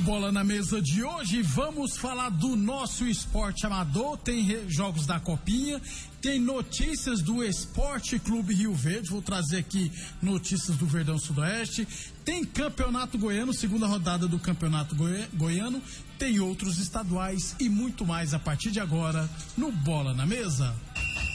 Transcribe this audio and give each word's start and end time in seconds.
Bola 0.00 0.32
na 0.32 0.42
Mesa 0.42 0.80
de 0.80 1.04
hoje, 1.04 1.42
vamos 1.42 1.98
falar 1.98 2.30
do 2.30 2.56
nosso 2.56 3.06
esporte 3.06 3.66
amador. 3.66 4.16
Tem 4.16 4.68
jogos 4.68 5.04
da 5.06 5.20
Copinha, 5.20 5.80
tem 6.22 6.40
notícias 6.40 7.20
do 7.20 7.44
Esporte 7.44 8.18
Clube 8.18 8.54
Rio 8.54 8.74
Verde. 8.74 9.10
Vou 9.10 9.20
trazer 9.20 9.58
aqui 9.58 9.92
notícias 10.22 10.76
do 10.76 10.86
Verdão 10.86 11.18
Sudoeste. 11.18 11.86
Tem 12.24 12.44
Campeonato 12.44 13.18
Goiano, 13.18 13.52
segunda 13.52 13.86
rodada 13.86 14.26
do 14.26 14.38
Campeonato 14.38 14.94
Goi 14.94 15.26
Goiano. 15.34 15.82
Tem 16.18 16.40
outros 16.40 16.78
estaduais 16.78 17.54
e 17.60 17.68
muito 17.68 18.06
mais 18.06 18.32
a 18.32 18.38
partir 18.38 18.70
de 18.70 18.80
agora 18.80 19.28
no 19.56 19.70
Bola 19.70 20.14
na 20.14 20.24
Mesa. 20.24 20.74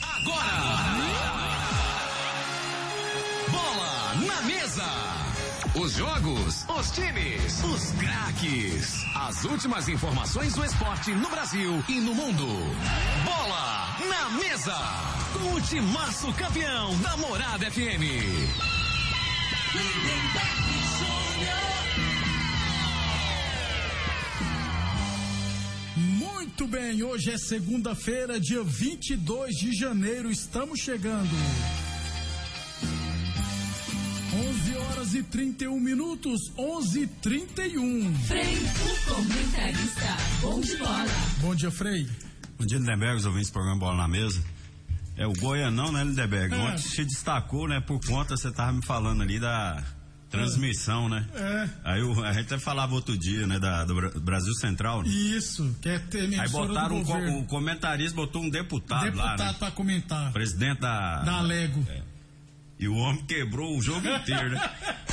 Agora! 0.02 0.55
Os 5.78 5.92
jogos, 5.92 6.64
os 6.68 6.90
times, 6.92 7.62
os 7.62 7.92
craques. 8.00 9.04
As 9.14 9.44
últimas 9.44 9.86
informações 9.88 10.54
do 10.54 10.64
esporte 10.64 11.10
no 11.12 11.28
Brasil 11.28 11.84
e 11.86 12.00
no 12.00 12.14
mundo. 12.14 12.46
Bola 13.22 13.96
na 14.08 14.30
mesa. 14.38 14.74
Com 15.34 15.52
o 15.52 15.60
timaço 15.60 16.32
campeão 16.32 16.98
da 17.00 17.16
Morada 17.18 17.70
FM. 17.70 18.02
Muito 25.94 26.66
bem, 26.68 27.02
hoje 27.02 27.32
é 27.32 27.36
segunda-feira, 27.36 28.40
dia 28.40 28.62
22 28.62 29.54
de 29.54 29.78
janeiro. 29.78 30.30
Estamos 30.30 30.80
chegando. 30.80 31.36
E 35.18 35.22
31 35.22 35.80
minutos, 35.80 36.40
11 36.58 37.02
e 37.02 37.06
31 37.06 38.14
Frei, 38.26 38.56
o 38.56 39.14
comentarista, 39.14 40.16
bom 40.40 40.60
de 40.60 40.76
bola. 40.76 41.06
Bom 41.40 41.54
dia, 41.54 41.70
Frei. 41.70 42.06
Bom 42.58 42.66
dia, 42.66 42.78
Lindeberg, 42.78 43.16
os 43.16 43.26
ouvintes 43.26 43.48
do 43.50 43.52
programa 43.52 43.78
Bola 43.80 43.96
na 43.96 44.08
Mesa. 44.08 44.42
É 45.16 45.26
o 45.26 45.32
Goianão, 45.32 45.90
né, 45.92 46.04
Lindeberg? 46.04 46.54
É. 46.54 46.58
Ontem 46.58 46.78
se 46.78 47.04
destacou, 47.04 47.66
né, 47.68 47.80
por 47.80 48.00
conta, 48.06 48.36
você 48.36 48.50
tava 48.52 48.72
me 48.72 48.84
falando 48.84 49.22
ali 49.22 49.38
da 49.40 49.82
transmissão, 50.30 51.08
né? 51.08 51.26
É. 51.34 51.68
Aí 51.84 52.02
o- 52.02 52.22
a 52.24 52.32
gente 52.32 52.46
até 52.52 52.58
falava 52.58 52.94
outro 52.94 53.16
dia, 53.16 53.46
né, 53.46 53.58
da, 53.58 53.84
do 53.84 53.94
Bra- 53.94 54.10
Brasil 54.20 54.52
Central, 54.54 55.02
né? 55.02 55.08
Isso, 55.08 55.74
quer 55.80 56.00
ter 56.08 56.38
Aí 56.38 56.48
botaram 56.50 57.02
do 57.02 57.10
um, 57.12 57.38
um 57.38 57.44
comentarista, 57.46 58.14
botou 58.14 58.42
um 58.42 58.50
deputado, 58.50 59.04
deputado 59.04 59.38
lá, 59.40 59.52
né? 59.52 59.56
pra 59.58 59.70
comentar. 59.70 60.32
Presidente 60.32 60.80
da. 60.80 61.22
Da 61.22 61.40
Lego. 61.40 61.86
E 62.78 62.86
o 62.88 62.94
homem 62.94 63.24
quebrou 63.24 63.78
o 63.78 63.80
jogo 63.80 64.06
inteiro, 64.06 64.50
né? 64.50 64.70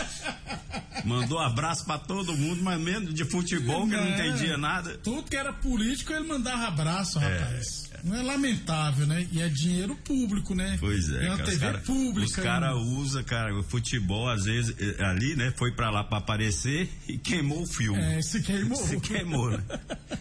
Mandou 1.03 1.39
abraço 1.39 1.85
pra 1.85 1.97
todo 1.97 2.35
mundo, 2.37 2.61
mas 2.63 2.79
menos 2.79 3.13
de 3.13 3.25
futebol, 3.25 3.87
que 3.87 3.93
ele 3.93 4.01
não 4.01 4.07
É. 4.13 4.27
entendia 4.27 4.57
nada. 4.57 4.97
Tudo 5.03 5.23
que 5.23 5.35
era 5.35 5.51
político 5.51 6.13
ele 6.13 6.27
mandava 6.27 6.67
abraço, 6.67 7.19
É, 7.19 7.37
rapaz. 7.37 7.83
Não 8.03 8.15
é 8.17 8.21
lamentável, 8.21 9.07
né? 9.07 9.25
E 9.31 9.41
é 9.41 9.47
dinheiro 9.47 9.95
público, 9.95 10.53
né? 10.53 10.75
Pois 10.79 11.09
é, 11.09 11.25
É 11.25 11.27
uma 11.29 11.37
cara, 11.37 11.49
TV 11.49 11.65
cara, 11.65 11.77
pública. 11.79 12.25
Os 12.25 12.35
caras 12.35 12.75
usam, 12.77 13.23
cara, 13.23 13.57
o 13.57 13.63
futebol, 13.63 14.27
às 14.29 14.43
vezes, 14.43 14.75
eh, 14.77 15.03
ali, 15.05 15.35
né? 15.37 15.53
Foi 15.55 15.71
pra 15.71 15.89
lá 15.89 16.03
pra 16.03 16.17
aparecer 16.17 16.89
e 17.07 17.17
queimou 17.17 17.61
o 17.63 17.65
filme. 17.65 18.01
É, 18.01 18.21
se 18.21 18.41
queimou. 18.41 18.75
Se 18.83 18.99
queimou, 18.99 19.51
né? 19.51 19.63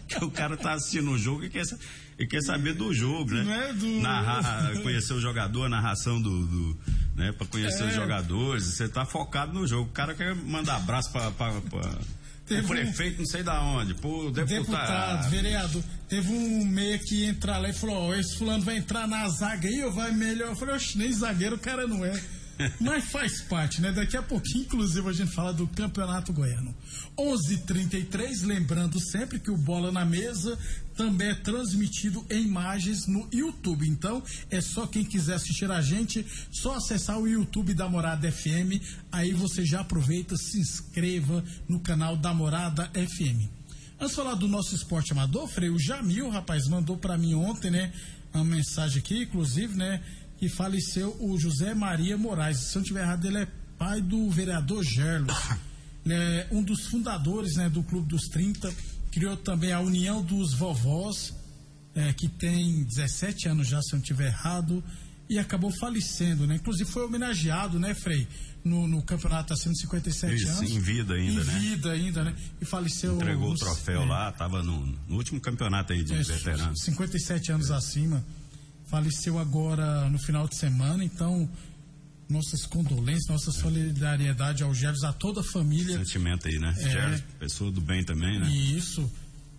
que 0.07 0.23
o 0.23 0.31
cara 0.31 0.55
tá 0.55 0.73
assistindo 0.73 1.11
o 1.11 1.17
jogo 1.17 1.43
e 1.43 1.49
quer, 1.49 1.63
e 2.17 2.25
quer 2.25 2.41
saber 2.41 2.73
do 2.73 2.93
jogo, 2.93 3.33
né? 3.33 3.43
Não 3.43 3.53
é 3.53 3.73
do- 3.73 4.01
Narrar, 4.01 4.79
conhecer 4.81 5.13
o 5.13 5.19
jogador, 5.19 5.65
a 5.65 5.69
narração 5.69 6.21
do. 6.21 6.45
do 6.47 6.77
né? 7.15 7.31
Pra 7.31 7.45
conhecer 7.47 7.83
É. 7.83 7.87
os 7.87 7.93
jogadores. 7.95 8.63
Você 8.65 8.87
tá 8.87 9.05
focado 9.05 9.53
no 9.53 9.65
jogo. 9.67 9.89
O 9.89 9.93
cara 9.93 10.13
quer 10.13 10.35
mandar 10.35 10.75
abraço 10.77 11.11
pra 11.11 11.31
Teve 12.45 12.61
o 12.61 12.65
um- 12.65 12.67
prefeito, 12.67 13.19
não 13.19 13.25
sei 13.25 13.41
da 13.41 13.61
onde, 13.61 13.93
pro 13.93 14.29
deputado. 14.31 14.59
Deputado, 14.65 15.29
vereador. 15.29 15.83
Teve 16.09 16.29
um 16.33 16.65
meia 16.65 16.99
que 16.99 17.23
entrar 17.25 17.57
lá 17.57 17.69
e 17.69 17.73
falou: 17.73 18.09
Ó, 18.09 18.13
esse 18.15 18.37
fulano 18.37 18.63
vai 18.63 18.77
entrar 18.77 19.07
na 19.07 19.27
zaga 19.29 19.67
aí 19.67 19.83
ou 19.83 19.91
vai 19.93 20.11
melhor? 20.11 20.49
Eu 20.49 20.55
falei: 20.55 20.75
Oxe, 20.75 20.97
nem 20.97 21.11
zagueiro 21.11 21.55
o 21.55 21.59
cara 21.59 21.87
não 21.87 22.03
é. 22.03 22.21
Mas 22.79 23.05
faz 23.05 23.41
parte, 23.41 23.81
né? 23.81 23.91
Daqui 23.91 24.15
a 24.15 24.21
pouquinho, 24.21 24.65
inclusive, 24.65 25.07
a 25.07 25.13
gente 25.13 25.31
fala 25.31 25.53
do 25.53 25.67
Campeonato 25.67 26.31
Goiano. 26.31 26.75
11:33, 27.17 28.43
lembrando 28.43 28.99
sempre 28.99 29.39
que 29.39 29.51
o 29.51 29.57
Bola 29.57 29.91
na 29.91 30.05
Mesa 30.05 30.57
também 30.95 31.29
é 31.29 31.35
transmitido 31.35 32.25
em 32.29 32.43
imagens 32.43 33.07
no 33.07 33.27
YouTube. 33.31 33.87
Então, 33.87 34.23
é 34.49 34.61
só 34.61 34.85
quem 34.85 35.03
quiser 35.03 35.35
assistir 35.35 35.69
a 35.71 35.81
gente, 35.81 36.25
só 36.51 36.75
acessar 36.75 37.19
o 37.19 37.27
YouTube 37.27 37.73
da 37.73 37.89
Morada 37.89 38.31
FM. 38.31 38.81
Aí 39.11 39.33
você 39.33 39.65
já 39.65 39.81
aproveita, 39.81 40.37
se 40.37 40.59
inscreva 40.59 41.43
no 41.67 41.79
canal 41.79 42.15
da 42.15 42.33
Morada 42.33 42.89
FM. 42.93 43.49
Antes 43.99 44.15
de 44.15 44.15
falar 44.15 44.35
do 44.35 44.47
nosso 44.47 44.75
esporte 44.75 45.11
amador, 45.13 45.47
Frei, 45.47 45.69
o 45.69 45.79
Jamil, 45.79 46.29
rapaz, 46.29 46.67
mandou 46.67 46.97
pra 46.97 47.17
mim 47.17 47.33
ontem, 47.35 47.71
né? 47.71 47.93
Uma 48.33 48.43
mensagem 48.43 48.99
aqui, 48.99 49.23
inclusive, 49.23 49.75
né? 49.75 50.01
Que 50.43 50.49
faleceu 50.49 51.15
o 51.21 51.39
José 51.39 51.73
Maria 51.73 52.17
Moraes. 52.17 52.57
Se 52.57 52.75
eu 52.75 52.79
não 52.79 52.81
estiver 52.81 53.03
errado, 53.03 53.25
ele 53.25 53.37
é 53.37 53.47
pai 53.79 54.01
do 54.01 54.29
vereador 54.29 54.83
Gerlos. 54.83 55.33
É 56.05 56.47
um 56.51 56.61
dos 56.61 56.87
fundadores, 56.87 57.55
né? 57.55 57.69
Do 57.69 57.81
Clube 57.81 58.09
dos 58.09 58.23
30. 58.23 58.69
Criou 59.09 59.37
também 59.37 59.71
a 59.71 59.79
União 59.79 60.21
dos 60.21 60.53
Vovós, 60.53 61.33
é, 61.95 62.11
que 62.11 62.27
tem 62.27 62.83
17 62.83 63.47
anos 63.47 63.69
já, 63.69 63.81
se 63.81 63.93
eu 63.93 63.99
não 63.99 64.01
estiver 64.01 64.27
errado. 64.27 64.83
E 65.29 65.39
acabou 65.39 65.71
falecendo, 65.71 66.45
né? 66.45 66.55
Inclusive 66.55 66.91
foi 66.91 67.05
homenageado, 67.05 67.79
né, 67.79 67.93
Frei? 67.93 68.27
No, 68.65 68.85
no 68.85 69.01
campeonato 69.01 69.53
acima 69.53 69.71
de 69.73 69.79
57 69.79 70.35
Isso, 70.35 70.47
anos. 70.49 70.71
em 70.71 70.79
vida 70.81 71.13
ainda, 71.13 71.41
em 71.41 71.45
né? 71.45 71.59
vida 71.59 71.91
ainda, 71.93 72.23
né? 72.25 72.35
E 72.59 72.65
faleceu. 72.65 73.15
Entregou 73.15 73.47
o 73.47 73.51
nos- 73.51 73.61
troféu 73.61 74.01
é, 74.01 74.05
lá, 74.05 74.29
tava 74.33 74.61
no, 74.61 74.85
no 75.07 75.15
último 75.15 75.39
campeonato 75.39 75.93
aí 75.93 76.03
de 76.03 76.13
é, 76.13 76.21
veteranos. 76.21 76.81
57 76.83 77.49
anos 77.53 77.71
acima. 77.71 78.21
Faleceu 78.85 79.39
agora 79.39 80.09
no 80.09 80.19
final 80.19 80.47
de 80.47 80.55
semana, 80.55 81.03
então 81.03 81.49
nossas 82.29 82.65
condolências, 82.65 83.27
nossa 83.27 83.51
solidariedade 83.51 84.63
ao 84.63 84.73
Gerves, 84.73 85.03
a 85.03 85.13
toda 85.13 85.41
a 85.41 85.43
família. 85.43 85.97
Sentimento 85.97 86.47
aí, 86.47 86.57
né? 86.57 86.73
É. 86.77 86.89
Gerson, 86.89 87.23
pessoa 87.39 87.71
do 87.71 87.81
bem 87.81 88.03
também, 88.03 88.39
né? 88.39 88.49
Isso. 88.49 89.09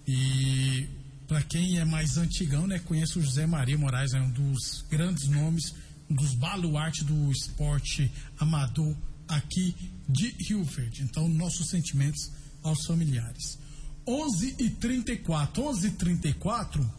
E 0.07 0.87
para 1.27 1.43
quem 1.43 1.79
é 1.79 1.85
mais 1.85 2.17
antigão, 2.17 2.67
né, 2.67 2.79
conhece 2.79 3.19
o 3.19 3.23
José 3.23 3.47
Maria 3.47 3.79
Moraes, 3.79 4.13
é 4.13 4.21
um 4.21 4.31
dos 4.31 4.85
grandes 4.91 5.29
nomes, 5.29 5.75
um 6.11 6.15
dos 6.15 6.35
baluartes 6.35 7.05
do 7.05 7.31
esporte 7.31 8.11
amador 8.39 8.95
aqui 9.29 9.75
de 10.09 10.35
Rio 10.49 10.63
Verde. 10.65 11.03
Então, 11.03 11.29
nossos 11.29 11.69
sentimentos 11.69 12.31
aos 12.63 12.85
familiares. 12.87 13.59
11 14.07 14.57
e 14.59 14.71
34 14.71 15.63
11 15.63 15.87
e 15.87 15.91
34 15.93 16.93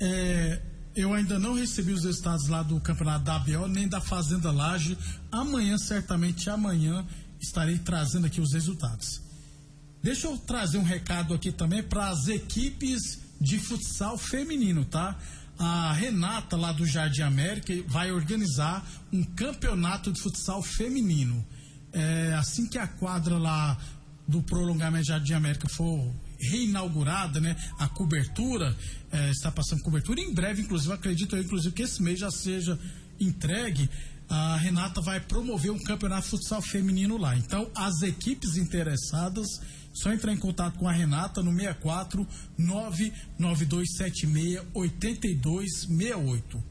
é, 0.00 0.60
eu 0.94 1.12
ainda 1.14 1.38
não 1.38 1.54
recebi 1.54 1.92
os 1.92 2.04
resultados 2.04 2.48
lá 2.48 2.62
do 2.62 2.78
campeonato 2.80 3.24
da 3.24 3.36
ABO, 3.36 3.66
nem 3.66 3.88
da 3.88 4.00
Fazenda 4.00 4.50
Laje. 4.50 4.96
Amanhã, 5.30 5.78
certamente 5.78 6.50
amanhã, 6.50 7.04
estarei 7.40 7.78
trazendo 7.78 8.26
aqui 8.26 8.40
os 8.40 8.52
resultados. 8.52 9.20
Deixa 10.02 10.26
eu 10.26 10.36
trazer 10.36 10.78
um 10.78 10.82
recado 10.82 11.32
aqui 11.32 11.50
também 11.52 11.82
para 11.82 12.08
as 12.08 12.28
equipes 12.28 13.20
de 13.40 13.58
futsal 13.58 14.18
feminino, 14.18 14.84
tá? 14.84 15.16
A 15.58 15.92
Renata, 15.92 16.56
lá 16.56 16.72
do 16.72 16.84
Jardim 16.84 17.22
América, 17.22 17.72
vai 17.86 18.10
organizar 18.10 18.84
um 19.12 19.22
campeonato 19.22 20.12
de 20.12 20.20
futsal 20.20 20.62
feminino. 20.62 21.44
É, 21.92 22.34
assim 22.34 22.66
que 22.66 22.78
a 22.78 22.86
quadra 22.86 23.38
lá 23.38 23.78
do 24.26 24.42
prolongamento 24.42 25.06
Jardim 25.06 25.34
América 25.34 25.68
for 25.68 26.12
reinaugurada, 26.42 27.40
né? 27.40 27.56
A 27.78 27.88
cobertura, 27.88 28.76
é, 29.10 29.30
está 29.30 29.50
passando 29.50 29.82
cobertura. 29.82 30.20
Em 30.20 30.34
breve, 30.34 30.60
inclusive, 30.62 30.92
acredito 30.92 31.34
eu, 31.36 31.42
inclusive, 31.42 31.74
que 31.74 31.82
esse 31.82 32.02
mês 32.02 32.18
já 32.18 32.30
seja 32.30 32.78
entregue. 33.20 33.88
A 34.28 34.56
Renata 34.56 35.00
vai 35.00 35.20
promover 35.20 35.70
um 35.70 35.78
campeonato 35.78 36.24
de 36.24 36.30
futsal 36.30 36.60
feminino 36.62 37.16
lá. 37.18 37.36
Então, 37.36 37.70
as 37.74 38.02
equipes 38.02 38.56
interessadas, 38.56 39.60
só 39.92 40.12
entrar 40.12 40.32
em 40.32 40.38
contato 40.38 40.78
com 40.78 40.88
a 40.88 40.92
Renata 40.92 41.42
no 41.42 41.52
64 41.52 42.26
99276 42.56 44.62
8268. 44.72 46.64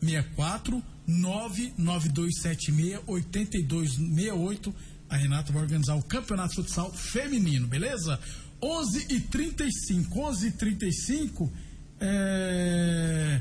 64 0.00 0.82
99276 1.06 3.00
8268. 3.06 4.74
A 5.10 5.16
Renata 5.16 5.52
vai 5.52 5.62
organizar 5.62 5.96
o 5.96 6.02
campeonato 6.02 6.54
futsal 6.54 6.90
feminino, 6.92 7.66
beleza? 7.66 8.18
11 8.62 9.06
e 9.08 9.20
35 9.20 10.20
11 10.20 10.46
e 10.46 10.50
35 10.52 11.52
é... 12.00 13.40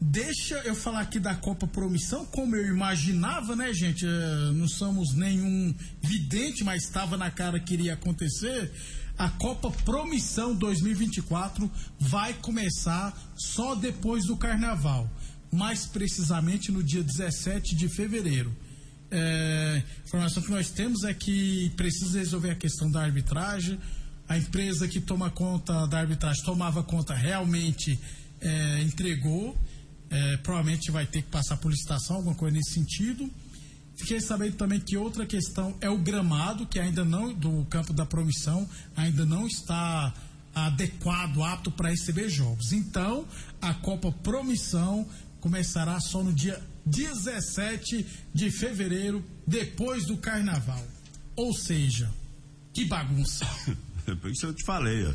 Deixa 0.00 0.54
eu 0.58 0.76
falar 0.76 1.00
aqui 1.00 1.18
da 1.18 1.34
Copa 1.34 1.66
Promissão, 1.66 2.24
como 2.26 2.54
eu 2.54 2.66
imaginava, 2.68 3.56
né, 3.56 3.72
gente? 3.74 4.06
É, 4.06 4.52
não 4.52 4.68
somos 4.68 5.12
nenhum 5.12 5.74
vidente, 6.00 6.62
mas 6.62 6.84
estava 6.84 7.16
na 7.16 7.32
cara 7.32 7.58
que 7.58 7.74
iria 7.74 7.94
acontecer. 7.94 8.70
A 9.18 9.28
Copa 9.28 9.72
Promissão 9.84 10.54
2024 10.54 11.68
vai 11.98 12.32
começar 12.34 13.12
só 13.36 13.74
depois 13.74 14.24
do 14.26 14.36
Carnaval, 14.36 15.10
mais 15.52 15.84
precisamente 15.84 16.70
no 16.70 16.80
dia 16.80 17.02
17 17.02 17.74
de 17.74 17.88
fevereiro. 17.88 18.54
É, 19.10 19.82
a 19.82 20.06
informação 20.06 20.42
que 20.44 20.50
nós 20.50 20.70
temos 20.70 21.02
é 21.02 21.12
que 21.12 21.72
precisa 21.76 22.20
resolver 22.20 22.50
a 22.50 22.54
questão 22.54 22.88
da 22.88 23.02
arbitragem. 23.02 23.80
A 24.28 24.36
empresa 24.36 24.86
que 24.86 25.00
toma 25.00 25.30
conta 25.30 25.86
da 25.86 26.00
arbitragem 26.00 26.44
tomava 26.44 26.82
conta 26.82 27.14
realmente 27.14 27.98
é, 28.40 28.82
entregou 28.82 29.56
é, 30.10 30.36
provavelmente 30.38 30.90
vai 30.90 31.06
ter 31.06 31.22
que 31.22 31.28
passar 31.28 31.56
por 31.56 31.70
licitação, 31.70 32.16
alguma 32.16 32.34
coisa 32.34 32.56
nesse 32.56 32.72
sentido. 32.72 33.30
Fiquei 33.96 34.20
sabendo 34.20 34.56
também 34.56 34.80
que 34.80 34.96
outra 34.96 35.26
questão 35.26 35.76
é 35.80 35.90
o 35.90 35.98
gramado, 35.98 36.66
que 36.66 36.78
ainda 36.78 37.04
não, 37.04 37.32
do 37.34 37.64
campo 37.66 37.92
da 37.92 38.06
promissão, 38.06 38.68
ainda 38.96 39.26
não 39.26 39.46
está 39.46 40.14
adequado, 40.54 41.42
apto 41.42 41.70
para 41.70 41.90
receber 41.90 42.28
jogos. 42.28 42.72
Então, 42.72 43.26
a 43.60 43.74
Copa 43.74 44.10
Promissão 44.10 45.06
começará 45.40 46.00
só 46.00 46.22
no 46.22 46.32
dia 46.32 46.60
17 46.86 48.06
de 48.32 48.50
fevereiro, 48.50 49.24
depois 49.46 50.06
do 50.06 50.16
carnaval. 50.16 50.84
Ou 51.36 51.52
seja, 51.52 52.10
que 52.72 52.84
bagunça. 52.84 53.46
Por 54.16 54.30
isso 54.30 54.46
eu 54.46 54.54
te 54.54 54.64
falei, 54.64 55.06
ó. 55.06 55.12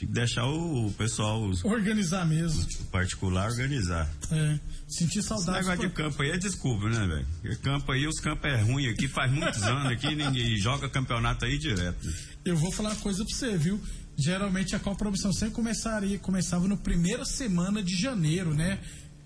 Tinha 0.00 0.08
que 0.08 0.14
deixar 0.14 0.46
o, 0.46 0.86
o 0.86 0.92
pessoal. 0.92 1.44
Os, 1.46 1.62
organizar 1.62 2.26
mesmo. 2.26 2.66
O 2.80 2.84
particular 2.86 3.50
organizar. 3.50 4.08
É. 4.30 4.58
Sentir 4.88 5.22
saudade. 5.22 5.58
Esse 5.58 5.68
negócio 5.68 5.88
de 5.90 5.94
campo 5.94 6.22
aí 6.22 6.30
é 6.30 6.38
desculpa, 6.38 6.88
né, 6.88 7.06
velho? 7.42 7.58
Campo 7.58 7.92
aí, 7.92 8.06
os 8.06 8.18
campos 8.18 8.50
é 8.50 8.62
ruim 8.62 8.88
aqui, 8.88 9.06
faz 9.06 9.30
muitos 9.30 9.62
anos 9.62 9.92
aqui, 9.92 10.14
ninguém 10.16 10.56
joga 10.56 10.88
campeonato 10.88 11.44
aí 11.44 11.58
direto. 11.58 12.08
Eu 12.44 12.56
vou 12.56 12.72
falar 12.72 12.90
uma 12.90 13.00
coisa 13.00 13.22
pra 13.24 13.34
você, 13.34 13.58
viu? 13.58 13.78
Geralmente 14.16 14.74
a 14.74 14.78
Copa 14.78 14.98
Promoção 14.98 15.32
sempre 15.32 15.54
começaria, 15.54 16.18
começava 16.18 16.66
no 16.66 16.78
primeira 16.78 17.24
semana 17.26 17.82
de 17.82 17.94
janeiro, 17.94 18.54
né? 18.54 18.78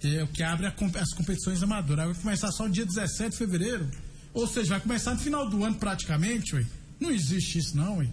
É 0.03 0.25
o 0.25 0.27
que 0.27 0.43
abre 0.43 0.67
a, 0.67 0.75
as 1.01 1.15
competições 1.15 1.63
amadoras. 1.63 2.07
Vai 2.07 2.15
começar 2.17 2.51
só 2.51 2.65
no 2.65 2.71
dia 2.71 2.85
17 2.85 3.31
de 3.31 3.37
fevereiro. 3.37 3.89
Ou 4.33 4.47
seja, 4.49 4.71
vai 4.71 4.81
começar 4.81 5.15
no 5.15 5.21
final 5.21 5.49
do 5.49 5.65
ano 5.65 5.77
praticamente, 5.77 6.57
ué. 6.57 6.67
Não 6.99 7.13
existe 7.13 7.59
isso, 7.59 7.77
não, 7.77 7.99
ué. 7.99 8.09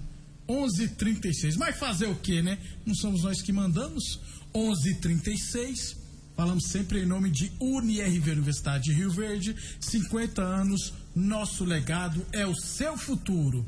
11:36. 0.51 1.55
Mas 1.55 1.77
fazer 1.77 2.07
o 2.07 2.15
que, 2.15 2.41
né? 2.41 2.57
Não 2.85 2.93
somos 2.93 3.23
nós 3.23 3.41
que 3.41 3.53
mandamos. 3.53 4.19
11:36. 4.53 5.95
Falamos 6.35 6.65
sempre 6.65 7.01
em 7.01 7.05
nome 7.05 7.29
de 7.29 7.51
UniRV 7.59 8.31
Universidade 8.31 8.85
de 8.85 8.93
Rio 8.93 9.11
Verde. 9.11 9.55
50 9.79 10.41
anos, 10.41 10.93
nosso 11.15 11.63
legado 11.63 12.25
é 12.31 12.45
o 12.45 12.55
seu 12.55 12.97
futuro. 12.97 13.65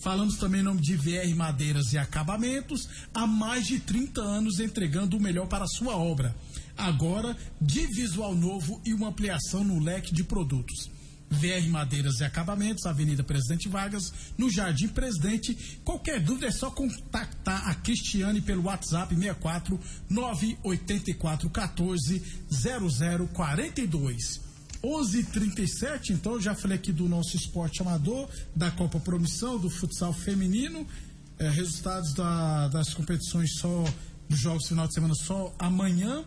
Falamos 0.00 0.36
também 0.36 0.60
em 0.60 0.64
nome 0.64 0.82
de 0.82 0.96
VR 0.96 1.34
Madeiras 1.34 1.92
e 1.94 1.98
Acabamentos, 1.98 2.88
há 3.14 3.26
mais 3.26 3.66
de 3.66 3.78
30 3.78 4.20
anos 4.20 4.60
entregando 4.60 5.16
o 5.16 5.20
melhor 5.20 5.46
para 5.46 5.64
a 5.64 5.68
sua 5.68 5.96
obra. 5.96 6.36
Agora, 6.76 7.34
de 7.58 7.86
visual 7.86 8.34
novo 8.34 8.82
e 8.84 8.92
uma 8.92 9.08
ampliação 9.08 9.64
no 9.64 9.82
leque 9.82 10.14
de 10.14 10.22
produtos. 10.22 10.90
VR 11.34 11.68
Madeiras 11.68 12.20
e 12.20 12.24
Acabamentos, 12.24 12.86
Avenida 12.86 13.22
Presidente 13.22 13.68
Vargas, 13.68 14.12
no 14.38 14.50
Jardim 14.50 14.88
Presidente. 14.88 15.78
Qualquer 15.84 16.20
dúvida 16.20 16.46
é 16.46 16.50
só 16.50 16.70
contactar 16.70 17.68
a 17.68 17.74
Cristiane 17.74 18.40
pelo 18.40 18.64
WhatsApp 18.64 19.14
64 19.14 19.78
984 20.08 21.50
14 21.50 22.22
0042. 22.50 24.40
11:37. 24.82 26.10
Então, 26.10 26.34
eu 26.34 26.40
já 26.40 26.54
falei 26.54 26.76
aqui 26.76 26.92
do 26.92 27.08
nosso 27.08 27.36
esporte 27.36 27.80
amador, 27.80 28.28
da 28.54 28.70
Copa 28.70 29.00
Promissão, 29.00 29.58
do 29.58 29.70
futsal 29.70 30.12
feminino. 30.12 30.86
É, 31.38 31.48
resultados 31.48 32.14
da, 32.14 32.68
das 32.68 32.94
competições 32.94 33.58
só 33.58 33.84
dos 34.28 34.38
jogos 34.38 34.68
final 34.68 34.86
de 34.86 34.94
semana 34.94 35.14
só 35.14 35.54
amanhã. 35.58 36.24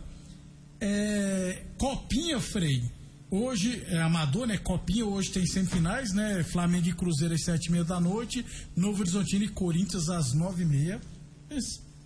É, 0.80 1.64
Copinha 1.78 2.40
Frei 2.40 2.84
Hoje 3.30 3.84
é 3.88 4.02
amador, 4.02 4.48
né? 4.48 4.58
Copinha, 4.58 5.06
hoje 5.06 5.32
tem 5.32 5.46
semifinais, 5.46 6.14
né? 6.14 6.44
Flamengo 6.44 6.88
e 6.88 6.94
Cruzeiro 6.94 7.34
às 7.34 7.44
sete 7.44 7.66
e 7.68 7.72
meia 7.72 7.84
da 7.84 8.00
noite, 8.00 8.46
Novo 8.76 9.02
Horizontino 9.02 9.44
e 9.44 9.50
Corinthians 9.50 10.10
às 10.10 10.34
nove 10.34 10.64
e 10.64 10.66
meia. 10.66 11.02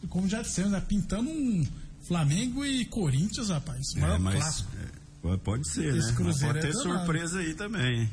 Como 0.10 0.28
já 0.28 0.42
dissemos, 0.42 0.72
né? 0.72 0.82
Pintando 0.82 1.30
um 1.30 1.64
Flamengo 2.08 2.66
e 2.66 2.86
Corinthians, 2.86 3.50
rapaz. 3.50 3.96
É, 3.96 4.18
mas, 4.18 4.36
clássico. 4.36 4.72
É, 5.26 5.38
pode 5.38 5.70
ser, 5.70 5.96
Esse 5.96 6.10
né? 6.10 6.16
Cruzeiro 6.16 6.56
mas 6.56 6.56
pode 6.56 6.58
é 6.58 6.62
ter 6.62 6.74
surpresa 6.74 7.40
aí 7.40 7.54
também. 7.54 8.10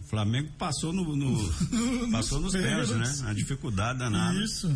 O 0.00 0.04
Flamengo 0.08 0.50
passou 0.56 0.90
no, 0.90 1.14
no 1.14 1.52
passou 2.10 2.40
nos 2.40 2.54
pés, 2.54 2.88
né? 2.90 3.28
A 3.28 3.34
dificuldade 3.34 3.98
danada. 3.98 4.38
Isso. 4.42 4.74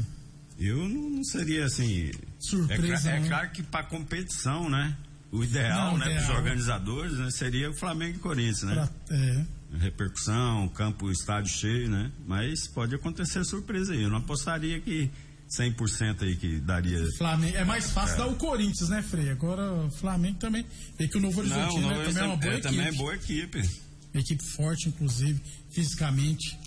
Eu 0.58 0.86
não, 0.88 1.08
não 1.08 1.24
seria 1.24 1.64
assim. 1.64 2.10
Surpresa. 2.38 3.10
É, 3.10 3.16
é 3.16 3.26
claro 3.26 3.50
que 3.50 3.62
para 3.62 3.84
competição, 3.84 4.69
né? 4.69 4.94
O 5.32 5.43
ideal, 5.43 5.93
não, 5.93 5.99
né, 5.99 6.14
para 6.14 6.23
os 6.23 6.29
organizadores, 6.29 7.19
né, 7.19 7.31
seria 7.31 7.70
o 7.70 7.75
Flamengo 7.75 8.17
e 8.17 8.20
Corinthians, 8.20 8.62
né? 8.64 8.75
Pra, 8.75 9.17
é. 9.17 9.46
Repercussão, 9.79 10.69
campo, 10.69 11.11
estádio 11.11 11.50
cheio, 11.50 11.88
né? 11.88 12.12
Mas 12.26 12.69
pode 12.69 12.94
acontecer 12.94 13.43
surpresa 13.43 13.94
aí. 13.94 14.02
Eu 14.02 14.11
não 14.11 14.19
apostaria 14.19 14.79
que 14.79 15.11
100% 15.58 16.23
aí 16.23 16.37
que 16.37 16.61
daria. 16.61 17.02
Flamengo, 17.17 17.56
é 17.56 17.64
mais 17.64 17.90
fácil 17.90 18.17
é. 18.17 18.19
dar 18.19 18.26
o 18.26 18.37
Corinthians, 18.37 18.90
né, 18.90 19.00
Frei? 19.02 19.31
Agora 19.31 19.73
o 19.73 19.90
Flamengo 19.90 20.38
também. 20.38 20.67
Vê 20.99 21.08
que 21.08 21.17
o 21.17 21.20
Novo 21.20 21.40
Horizonte 21.40 21.79
né, 21.79 22.05
também 22.05 22.23
é 22.23 22.26
uma 22.26 22.37
boa 22.37 22.52
é, 22.52 22.58
equipe. 22.58 22.62
Também 22.62 22.87
é 22.87 22.93
boa 22.93 23.14
equipe. 23.14 23.70
Equipe 24.14 24.44
forte, 24.44 24.88
inclusive, 24.90 25.40
fisicamente. 25.70 26.58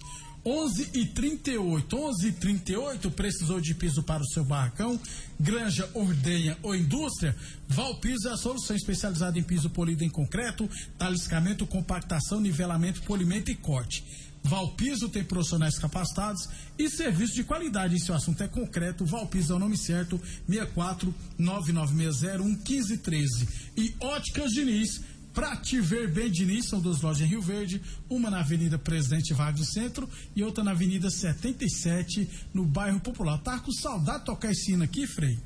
11 0.45 0.92
e 0.94 1.06
38, 1.07 1.97
11 1.97 2.27
e 2.27 2.31
38, 2.31 3.09
precisou 3.09 3.59
de 3.59 3.74
piso 3.74 4.03
para 4.03 4.21
o 4.21 4.27
seu 4.27 4.45
barracão, 4.45 5.00
granja, 5.39 5.89
ordenha 5.95 6.56
ou 6.62 6.75
indústria? 6.75 7.36
Valpiso 7.68 8.27
é 8.27 8.33
a 8.33 8.38
solução 8.38 8.75
especializada 8.75 9.39
em 9.39 9.44
piso 9.44 9.71
polido 9.71 10.03
em 10.03 10.09
concreto, 10.09 10.69
taliscamento, 11.00 11.65
compactação, 11.65 12.39
nivelamento, 12.39 13.01
polimento 13.01 13.50
e 13.50 13.56
corte. 13.56 14.03
Valpiso 14.44 15.09
tem 15.09 15.24
profissionais 15.24 15.80
capacitados 15.80 16.48
e 16.77 16.88
serviço 16.88 17.33
de 17.33 17.44
qualidade. 17.44 17.95
E 17.95 18.00
se 18.00 18.12
o 18.12 18.13
assunto 18.13 18.44
é 18.44 18.48
concreto, 18.48 19.03
Valpiso 19.03 19.53
é 19.53 19.56
o 19.56 19.59
nome 19.59 19.75
certo, 19.75 20.21
64 20.48 21.13
9960 21.39 22.44
1513. 22.44 23.48
E 23.75 23.95
Óticas 24.00 24.51
Diniz 24.51 25.01
Pra 25.35 25.55
te 25.57 25.81
ver 25.81 26.09
bem, 26.09 26.31
Diniz, 26.31 26.69
são 26.69 26.79
duas 26.79 27.01
lojas 27.01 27.21
em 27.21 27.25
Rio 27.29 27.41
Verde, 27.41 27.81
uma 28.10 28.29
na 28.29 28.39
Avenida 28.39 28.79
Presidente 28.79 29.33
Vargas 29.33 29.60
do 29.60 29.65
Centro 29.65 30.10
e 30.33 30.41
outra 30.41 30.63
na 30.63 30.71
Avenida 30.71 31.10
77, 31.10 32.29
no 32.53 32.65
bairro 32.65 33.01
Popular. 33.01 33.38
Tá 33.39 33.60
com 33.60 33.69
saudade 33.69 34.19
de 34.19 34.25
tocar 34.25 34.51
esse 34.51 34.71
hino 34.71 34.86
aqui, 34.86 35.05
Frei? 35.05 35.38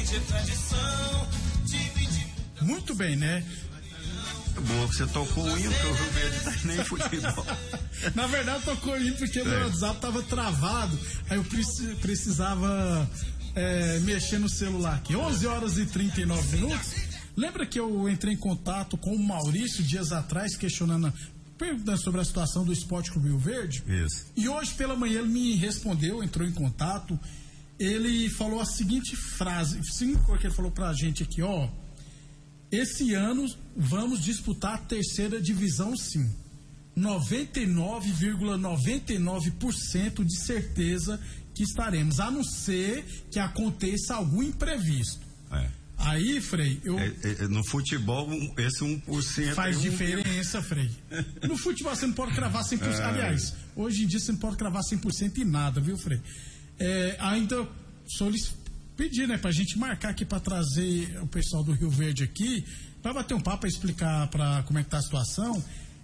De 0.00 0.16
que 0.16 0.34
é 0.34 0.42
de... 0.42 0.56
Muito 2.62 2.94
bem, 2.94 3.14
né? 3.14 3.44
Boa, 4.66 4.86
você 4.86 5.06
tocou 5.06 5.44
o 5.44 5.58
hino, 5.58 5.70
porque 5.70 5.86
o 5.86 5.92
Rio 5.92 6.10
Verde 6.12 6.40
tá 6.40 6.52
nem 6.64 6.82
futebol. 6.84 7.46
Na 8.14 8.26
verdade, 8.26 8.64
tocou 8.64 8.94
o 8.94 8.96
hino 8.96 9.16
porque 9.16 9.42
meu 9.42 9.66
WhatsApp 9.66 10.00
tava 10.00 10.22
travado, 10.22 10.98
aí 11.28 11.36
eu 11.36 11.44
precisava 12.00 13.08
é, 13.54 13.98
mexer 14.00 14.38
no 14.38 14.48
celular 14.48 14.96
aqui. 14.96 15.16
11 15.16 15.46
horas 15.46 15.78
e 15.78 15.86
39 15.86 16.56
minutos. 16.56 16.94
Lembra 17.36 17.64
que 17.64 17.78
eu 17.78 18.08
entrei 18.08 18.34
em 18.34 18.36
contato 18.36 18.96
com 18.96 19.14
o 19.14 19.18
Maurício 19.18 19.82
dias 19.82 20.12
atrás, 20.12 20.56
questionando 20.56 21.12
perguntando 21.56 22.00
sobre 22.00 22.22
a 22.22 22.24
situação 22.24 22.64
do 22.64 22.72
Esporte 22.72 23.10
Clube 23.10 23.28
Rio 23.28 23.38
Verde. 23.38 23.84
Isso. 23.86 24.26
E 24.34 24.48
hoje 24.48 24.72
pela 24.72 24.96
manhã 24.96 25.18
ele 25.18 25.28
me 25.28 25.54
respondeu, 25.56 26.24
entrou 26.24 26.48
em 26.48 26.52
contato. 26.52 27.20
Ele 27.78 28.30
falou 28.30 28.60
a 28.60 28.64
seguinte 28.64 29.14
frase, 29.14 29.78
cinco 29.92 30.22
coisas 30.24 30.40
que 30.40 30.46
ele 30.46 30.54
falou 30.54 30.70
pra 30.70 30.92
gente 30.94 31.22
aqui, 31.22 31.42
ó. 31.42 31.68
Esse 32.72 33.14
ano 33.14 33.46
vamos 33.76 34.22
disputar 34.22 34.74
a 34.74 34.78
terceira 34.78 35.40
divisão 35.40 35.94
sim. 35.96 36.30
99,99% 36.96 38.58
,99 38.58 40.24
de 40.24 40.36
certeza 40.36 41.20
que 41.54 41.62
estaremos, 41.62 42.20
a 42.20 42.30
não 42.30 42.42
ser 42.44 43.04
que 43.30 43.38
aconteça 43.38 44.14
algum 44.14 44.42
imprevisto. 44.42 45.20
É. 45.52 45.68
Aí, 45.98 46.40
Frei, 46.40 46.80
eu. 46.82 46.98
É, 46.98 47.12
é, 47.22 47.48
no 47.48 47.62
futebol, 47.62 48.26
esse 48.56 48.82
1% 48.82 49.52
faz 49.52 49.76
um... 49.76 49.80
diferença, 49.80 50.62
Frei. 50.62 50.90
No 51.46 51.56
futebol 51.58 51.94
você 51.94 52.06
não 52.06 52.14
pode 52.14 52.34
cravar 52.34 52.64
100%. 52.64 52.82
É. 52.82 53.04
Aliás, 53.04 53.54
hoje 53.76 54.04
em 54.04 54.06
dia 54.06 54.18
você 54.18 54.32
não 54.32 54.38
pode 54.38 54.56
cravar 54.56 54.82
100% 54.82 55.38
em 55.38 55.44
nada, 55.44 55.80
viu, 55.80 55.98
Frei? 55.98 56.20
É, 56.78 57.16
ainda 57.20 57.68
solicito 58.06 58.58
pedir, 58.96 59.26
né, 59.26 59.38
pra 59.38 59.50
gente 59.50 59.78
marcar 59.78 60.10
aqui 60.10 60.26
para 60.26 60.40
trazer 60.40 61.18
o 61.22 61.26
pessoal 61.26 61.64
do 61.64 61.72
Rio 61.72 61.88
Verde 61.88 62.22
aqui, 62.22 62.64
para 63.02 63.14
bater 63.14 63.32
um 63.32 63.40
papo, 63.40 63.66
explicar 63.66 64.28
para 64.28 64.62
como 64.64 64.78
é 64.78 64.84
que 64.84 64.90
tá 64.90 64.98
a 64.98 65.02
situação. 65.02 65.62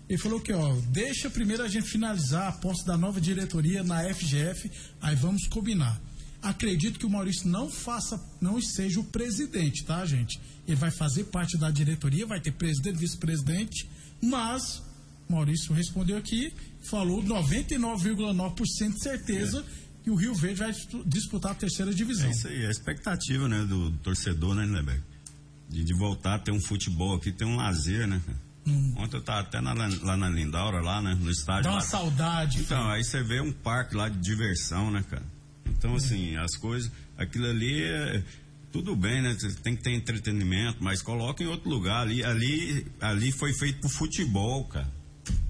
Ele 0.08 0.18
falou 0.18 0.40
que, 0.40 0.52
ó, 0.52 0.76
deixa 0.90 1.28
primeiro 1.28 1.62
a 1.62 1.68
gente 1.68 1.88
finalizar 1.88 2.48
a 2.48 2.52
posse 2.52 2.86
da 2.86 2.96
nova 2.96 3.20
diretoria 3.20 3.82
na 3.82 4.02
FGF, 4.14 4.70
aí 5.00 5.16
vamos 5.16 5.46
combinar. 5.48 6.00
Acredito 6.40 6.98
que 6.98 7.06
o 7.06 7.10
Maurício 7.10 7.48
não 7.48 7.68
faça, 7.68 8.22
não 8.40 8.60
seja 8.60 9.00
o 9.00 9.04
presidente, 9.04 9.84
tá, 9.84 10.06
gente? 10.06 10.40
Ele 10.66 10.76
vai 10.76 10.92
fazer 10.92 11.24
parte 11.24 11.58
da 11.58 11.70
diretoria, 11.70 12.24
vai 12.24 12.40
ter 12.40 12.52
presidente, 12.52 12.98
vice-presidente, 12.98 13.88
mas 14.22 14.80
Maurício 15.28 15.74
respondeu 15.74 16.16
aqui, 16.16 16.52
falou 16.88 17.20
99,9% 17.22 18.92
de 18.92 19.02
certeza 19.02 19.58
é. 19.58 20.04
que 20.04 20.10
o 20.10 20.14
Rio 20.14 20.34
Verde 20.34 20.60
vai 20.60 20.72
disputar 21.04 21.50
a 21.50 21.54
terceira 21.54 21.92
divisão. 21.92 22.28
É 22.28 22.30
isso 22.30 22.46
aí, 22.46 22.64
a 22.64 22.70
expectativa, 22.70 23.48
né, 23.48 23.64
do, 23.64 23.90
torcedor, 23.98 24.54
né, 24.54 24.64
Lindeberg? 24.64 25.02
De, 25.68 25.82
de 25.82 25.94
voltar 25.94 26.36
a 26.36 26.38
ter 26.38 26.52
um 26.52 26.60
futebol 26.60 27.16
aqui, 27.16 27.32
ter 27.32 27.44
um 27.44 27.56
lazer, 27.56 28.06
né? 28.06 28.22
Hum. 28.66 28.94
Ontem 28.96 29.16
eu 29.16 29.22
tava 29.22 29.40
até 29.40 29.60
na, 29.60 29.72
lá 29.72 30.16
na 30.16 30.28
Lindaura, 30.28 30.80
lá, 30.80 31.00
né? 31.00 31.16
No 31.20 31.30
estádio. 31.30 31.64
Dá 31.64 31.70
uma 31.70 31.76
lá. 31.76 31.80
saudade. 31.82 32.60
Então, 32.60 32.82
cara. 32.82 32.94
aí 32.94 33.04
você 33.04 33.22
vê 33.22 33.40
um 33.40 33.52
parque 33.52 33.94
lá 33.94 34.08
de 34.08 34.18
diversão, 34.18 34.90
né, 34.90 35.04
cara? 35.08 35.22
Então, 35.66 35.92
hum. 35.92 35.96
assim, 35.96 36.36
as 36.36 36.56
coisas. 36.56 36.90
Aquilo 37.16 37.46
ali 37.46 37.82
é. 37.82 38.22
Tudo 38.72 38.94
bem, 38.94 39.22
né? 39.22 39.34
Você 39.38 39.54
tem 39.54 39.74
que 39.74 39.82
ter 39.82 39.92
entretenimento, 39.92 40.78
mas 40.80 41.00
coloca 41.00 41.42
em 41.42 41.46
outro 41.46 41.70
lugar. 41.70 42.02
Ali, 42.02 42.22
ali, 42.22 42.86
ali 43.00 43.32
foi 43.32 43.54
feito 43.54 43.80
pro 43.80 43.88
futebol, 43.88 44.64
cara. 44.64 44.90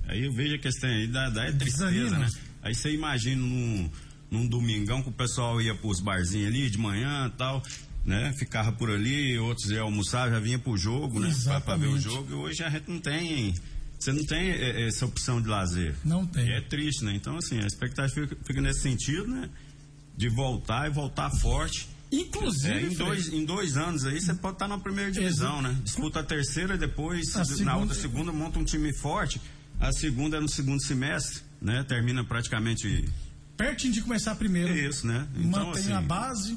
Aí 0.06 0.24
eu 0.24 0.32
vejo 0.32 0.54
a 0.54 0.58
questão 0.58 0.88
aí, 0.88 1.08
dá, 1.08 1.28
dá 1.30 1.46
é 1.46 1.52
tristeza, 1.52 2.16
né? 2.16 2.28
Aí 2.62 2.74
você 2.74 2.92
imagina 2.92 3.42
num, 3.42 3.90
num 4.30 4.46
domingão 4.46 5.02
que 5.02 5.08
o 5.08 5.12
pessoal 5.12 5.60
ia 5.60 5.74
pros 5.74 6.00
barzinhos 6.00 6.46
ali 6.46 6.70
de 6.70 6.78
manhã 6.78 7.26
e 7.26 7.36
tal 7.36 7.62
né? 8.06 8.32
Ficava 8.38 8.70
por 8.72 8.88
ali, 8.88 9.36
outros 9.38 9.68
iam 9.70 9.84
almoçar, 9.84 10.30
já 10.30 10.38
vinha 10.38 10.58
pro 10.58 10.76
jogo, 10.78 11.18
né? 11.18 11.34
Pra, 11.44 11.60
pra, 11.60 11.76
ver 11.76 11.88
o 11.88 11.98
jogo. 11.98 12.30
E 12.30 12.34
hoje 12.34 12.62
a 12.62 12.70
gente 12.70 12.88
não 12.88 13.00
tem. 13.00 13.52
Você 13.98 14.12
não 14.12 14.24
tem 14.24 14.50
é, 14.50 14.82
é, 14.82 14.86
essa 14.86 15.04
opção 15.04 15.42
de 15.42 15.48
lazer. 15.48 15.96
Não 16.04 16.24
tem. 16.24 16.46
E 16.46 16.52
é 16.52 16.60
triste, 16.60 17.04
né? 17.04 17.12
Então, 17.14 17.36
assim, 17.36 17.58
a 17.58 17.66
expectativa 17.66 18.26
fica, 18.28 18.44
fica 18.44 18.60
nesse 18.60 18.82
sentido, 18.82 19.26
né? 19.26 19.50
De 20.16 20.28
voltar 20.28 20.86
e 20.86 20.90
voltar 20.90 21.30
forte. 21.30 21.88
Inclusive. 22.12 22.72
É, 22.72 22.82
em, 22.82 22.94
dois, 22.94 23.28
em 23.32 23.44
dois 23.44 23.76
anos 23.76 24.04
aí 24.04 24.20
você 24.20 24.32
pode 24.34 24.54
estar 24.54 24.68
na 24.68 24.78
primeira 24.78 25.10
divisão, 25.10 25.60
né? 25.60 25.76
Disputa 25.82 26.20
a 26.20 26.22
terceira, 26.22 26.78
depois, 26.78 27.34
a 27.34 27.40
na 27.40 27.44
segunda... 27.44 27.76
outra 27.76 27.94
segunda, 27.94 28.32
monta 28.32 28.58
um 28.60 28.64
time 28.64 28.92
forte. 28.92 29.40
A 29.80 29.92
segunda 29.92 30.36
é 30.36 30.40
no 30.40 30.48
segundo 30.48 30.80
semestre, 30.80 31.42
né? 31.60 31.84
Termina 31.88 32.24
praticamente. 32.24 33.04
Pertinho 33.56 33.92
de 33.92 34.02
começar 34.02 34.32
a 34.32 34.36
primeira. 34.36 34.70
Isso, 34.78 35.06
né? 35.06 35.26
Então, 35.34 35.66
Mantém 35.66 35.82
assim, 35.82 35.92
a 35.92 36.00
base. 36.00 36.56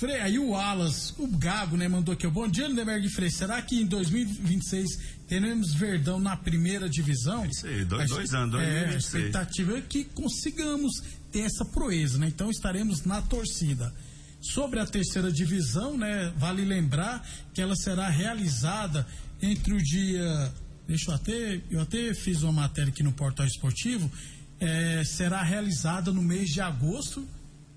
Frei, 0.00 0.18
aí 0.18 0.38
o 0.38 0.56
Alas, 0.56 1.12
o 1.18 1.26
Gago, 1.26 1.76
né, 1.76 1.86
mandou 1.86 2.14
aqui. 2.14 2.26
Bom 2.26 2.48
dia, 2.48 2.66
Lindenberg 2.66 3.06
e 3.06 3.10
Frei. 3.10 3.30
Será 3.30 3.60
que 3.60 3.82
em 3.82 3.84
2026 3.84 4.98
teremos 5.28 5.74
Verdão 5.74 6.18
na 6.18 6.34
primeira 6.38 6.88
divisão? 6.88 7.44
É 7.44 7.48
isso 7.48 7.66
aí, 7.66 7.84
dois, 7.84 8.08
dois 8.08 8.32
anos, 8.32 8.52
2026. 8.52 8.82
É, 8.82 8.94
a 8.94 8.96
expectativa 8.96 9.76
é 9.76 9.82
que 9.82 10.04
consigamos 10.04 11.02
ter 11.30 11.40
essa 11.40 11.66
proeza, 11.66 12.16
né? 12.16 12.28
Então 12.28 12.50
estaremos 12.50 13.04
na 13.04 13.20
torcida. 13.20 13.92
Sobre 14.40 14.80
a 14.80 14.86
terceira 14.86 15.30
divisão, 15.30 15.98
né, 15.98 16.32
vale 16.38 16.64
lembrar 16.64 17.22
que 17.52 17.60
ela 17.60 17.76
será 17.76 18.08
realizada 18.08 19.06
entre 19.42 19.74
o 19.74 19.76
dia. 19.76 20.50
Deixa 20.88 21.10
eu 21.10 21.14
até. 21.14 21.60
Eu 21.70 21.80
até 21.82 22.14
fiz 22.14 22.42
uma 22.42 22.52
matéria 22.52 22.88
aqui 22.88 23.02
no 23.02 23.12
portal 23.12 23.44
esportivo. 23.44 24.10
É, 24.58 25.04
será 25.04 25.42
realizada 25.42 26.10
no 26.10 26.22
mês 26.22 26.48
de 26.48 26.62
agosto 26.62 27.28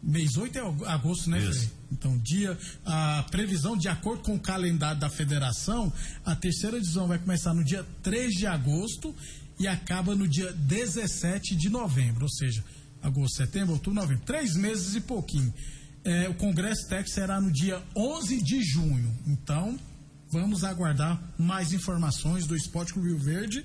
mês 0.04 0.36
8 0.36 0.58
é 0.58 0.90
agosto, 0.90 1.30
né, 1.30 1.40
Frei? 1.40 1.70
Então, 1.92 2.18
dia, 2.18 2.58
a 2.86 3.24
previsão, 3.30 3.78
de 3.78 3.88
acordo 3.88 4.24
com 4.24 4.36
o 4.36 4.40
calendário 4.40 5.00
da 5.00 5.10
federação, 5.10 5.94
a 6.26 6.36
terceira 6.36 6.80
divisão 6.80 7.08
vai 7.08 7.20
começar 7.20 7.54
no 7.54 7.64
dia 7.64 7.86
3 8.02 8.34
de 8.34 8.48
agosto 8.48 9.16
e 9.60 9.68
acaba 9.68 10.16
no 10.16 10.28
dia 10.28 10.52
17 10.54 11.56
de 11.56 11.70
novembro, 11.70 12.24
ou 12.24 12.30
seja, 12.30 12.64
agosto, 13.02 13.38
setembro, 13.38 13.74
outubro, 13.74 14.02
novembro, 14.02 14.24
três 14.26 14.56
meses 14.56 14.96
e 14.96 15.02
pouquinho. 15.02 15.54
É, 16.04 16.28
o 16.28 16.34
Congresso 16.34 16.88
Técnico 16.90 17.12
será 17.12 17.40
no 17.40 17.52
dia 17.52 17.82
11 17.96 18.42
de 18.42 18.62
junho, 18.64 19.16
então 19.26 19.80
vamos 20.30 20.64
aguardar 20.64 21.22
mais 21.38 21.72
informações 21.72 22.46
do 22.48 22.56
Esporte 22.56 22.92
Clube 22.92 23.10
Rio 23.10 23.20
Verde. 23.20 23.64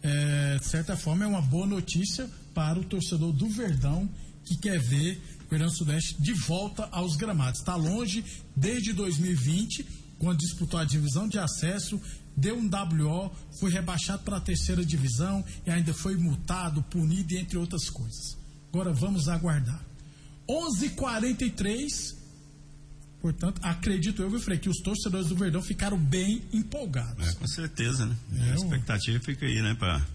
É, 0.00 0.58
de 0.58 0.66
certa 0.66 0.96
forma, 0.96 1.24
é 1.24 1.26
uma 1.26 1.42
boa 1.42 1.66
notícia 1.66 2.30
para 2.54 2.78
o 2.78 2.84
torcedor 2.84 3.32
do 3.32 3.48
Verdão 3.48 4.08
que 4.44 4.56
quer 4.56 4.78
ver 4.78 5.20
o 5.54 5.58
Grande 5.58 5.76
Sudeste 5.76 6.20
de 6.20 6.32
volta 6.32 6.88
aos 6.90 7.16
gramados. 7.16 7.60
Está 7.60 7.76
longe 7.76 8.24
desde 8.56 8.92
2020, 8.92 9.86
quando 10.18 10.38
disputou 10.38 10.78
a 10.78 10.84
divisão 10.84 11.28
de 11.28 11.38
acesso, 11.38 12.00
deu 12.36 12.56
um 12.58 12.68
WO, 12.68 13.30
foi 13.58 13.70
rebaixado 13.70 14.22
para 14.22 14.38
a 14.38 14.40
terceira 14.40 14.84
divisão 14.84 15.44
e 15.66 15.70
ainda 15.70 15.94
foi 15.94 16.16
multado, 16.16 16.82
punido, 16.82 17.36
entre 17.36 17.56
outras 17.56 17.88
coisas. 17.88 18.36
Agora 18.72 18.92
vamos 18.92 19.28
aguardar. 19.28 19.80
11:43 20.48 22.24
Portanto, 23.24 23.58
acredito 23.62 24.20
eu, 24.20 24.38
Frei, 24.38 24.58
que 24.58 24.68
os 24.68 24.82
torcedores 24.82 25.28
do 25.28 25.34
Verdão 25.34 25.62
ficaram 25.62 25.96
bem 25.96 26.42
empolgados. 26.52 27.26
É, 27.26 27.32
com 27.32 27.46
certeza, 27.46 28.04
né? 28.04 28.14
É, 28.36 28.50
a 28.50 28.54
expectativa 28.54 29.18
fica 29.24 29.46
aí, 29.46 29.62
né, 29.62 29.74
para 29.74 30.06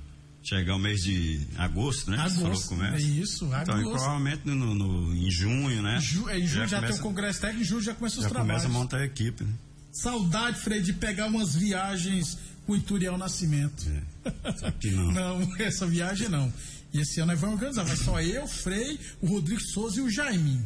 chegar 0.43 0.75
o 0.75 0.79
mês 0.79 1.03
de 1.03 1.41
agosto, 1.57 2.09
né? 2.11 2.17
Agosto, 2.17 2.81
é 2.83 2.99
isso, 2.99 3.45
agosto. 3.53 3.79
Então, 3.79 3.91
provavelmente 3.91 4.41
no, 4.45 4.73
no, 4.73 5.15
em 5.15 5.29
junho, 5.29 5.81
né? 5.81 5.99
Ju, 5.99 6.29
em 6.29 6.47
junho 6.47 6.47
já, 6.47 6.67
já 6.67 6.77
começa, 6.77 6.93
tem 6.93 7.01
o 7.01 7.03
congresso 7.03 7.41
técnico, 7.41 7.61
em 7.61 7.67
julho 7.67 7.81
já 7.81 7.93
começa 7.93 8.15
os 8.17 8.23
já 8.23 8.29
trabalhos. 8.29 8.63
começa 8.63 8.77
a 8.77 8.81
montar 8.81 8.97
a 8.97 9.05
equipe, 9.05 9.43
né? 9.43 9.53
Saudade, 9.91 10.59
Frei, 10.59 10.81
de 10.81 10.93
pegar 10.93 11.27
umas 11.27 11.55
viagens 11.55 12.37
com 12.65 12.73
o 12.73 12.75
Ituriel 12.75 13.17
Nascimento. 13.17 13.85
É, 14.23 14.91
não. 14.91 15.11
não, 15.11 15.57
essa 15.59 15.85
viagem 15.85 16.29
não. 16.29 16.53
E 16.93 17.01
esse 17.01 17.19
ano 17.19 17.31
nós 17.31 17.41
vamos 17.41 17.55
organizar, 17.55 17.83
vai 17.83 17.97
só 17.97 18.21
eu, 18.21 18.47
Frei, 18.47 18.99
o 19.21 19.27
Rodrigo 19.27 19.61
Souza 19.61 19.99
e 19.99 20.01
o 20.01 20.09
Jaiminho. 20.09 20.65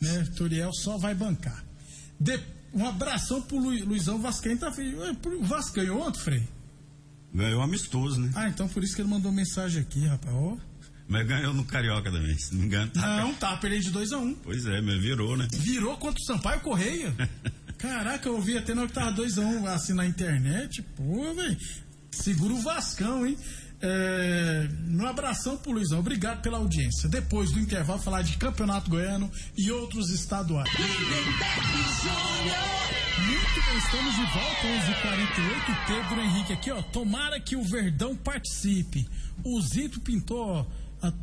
Né? 0.00 0.28
Turiel 0.34 0.72
só 0.72 0.96
vai 0.96 1.14
bancar. 1.14 1.64
De, 2.18 2.40
um 2.74 2.86
abração 2.86 3.40
pro 3.42 3.58
Lu, 3.58 3.70
Luizão 3.84 4.20
Vascaim, 4.20 4.56
tá, 4.56 4.68
o 4.70 5.44
Vascaim 5.44 5.90
ontem, 5.90 6.20
Frei? 6.20 6.48
Ganhou 7.34 7.62
amistoso, 7.62 8.20
né? 8.20 8.30
Ah, 8.34 8.48
então 8.48 8.68
por 8.68 8.84
isso 8.84 8.94
que 8.94 9.02
ele 9.02 9.08
mandou 9.08 9.32
mensagem 9.32 9.80
aqui, 9.80 10.06
rapaz. 10.06 10.34
Oh. 10.34 10.58
Mas 11.08 11.26
ganhou 11.26 11.52
no 11.52 11.64
Carioca 11.64 12.10
também, 12.10 12.38
se 12.38 12.52
não 12.52 12.60
me 12.60 12.66
engano. 12.66 12.90
Tá 12.90 13.16
não, 13.18 13.34
tá 13.34 13.56
perdendo 13.56 13.82
de 13.82 13.90
2 13.90 14.12
a 14.12 14.18
1 14.18 14.22
um. 14.22 14.34
Pois 14.34 14.66
é, 14.66 14.80
mas 14.80 15.00
virou, 15.00 15.36
né? 15.36 15.48
Virou 15.52 15.96
contra 15.96 16.20
o 16.20 16.24
Sampaio 16.24 16.60
Correia. 16.60 17.14
Caraca, 17.78 18.28
eu 18.28 18.36
ouvi 18.36 18.56
até 18.56 18.74
na 18.74 18.82
hora 18.82 18.88
que 18.88 18.94
tava 18.94 19.12
2 19.12 19.38
a 19.38 19.42
1 19.42 19.44
um, 19.44 19.66
assim 19.66 19.92
na 19.92 20.06
internet. 20.06 20.82
Pô, 20.96 21.34
velho. 21.34 21.56
Segura 22.10 22.54
o 22.54 22.60
Vascão, 22.60 23.26
hein? 23.26 23.36
É, 23.84 24.68
um 24.88 25.04
abração 25.04 25.56
pro 25.56 25.72
Luizão, 25.72 25.98
obrigado 25.98 26.40
pela 26.40 26.58
audiência. 26.58 27.08
Depois 27.08 27.50
do 27.50 27.58
intervalo, 27.58 27.98
falar 27.98 28.22
de 28.22 28.36
Campeonato 28.36 28.88
Goiano 28.88 29.28
e 29.58 29.72
outros 29.72 30.08
estaduais. 30.10 30.70
Estamos 33.84 34.14
de 34.14 34.22
volta, 34.22 34.66
11:48 34.66 35.86
Pedro 35.86 36.20
Henrique 36.20 36.52
aqui, 36.52 36.70
ó. 36.70 36.82
Tomara 36.82 37.38
que 37.38 37.56
o 37.56 37.62
Verdão 37.62 38.16
participe. 38.16 39.06
O 39.44 39.60
Zito 39.60 40.00
pintou, 40.00 40.66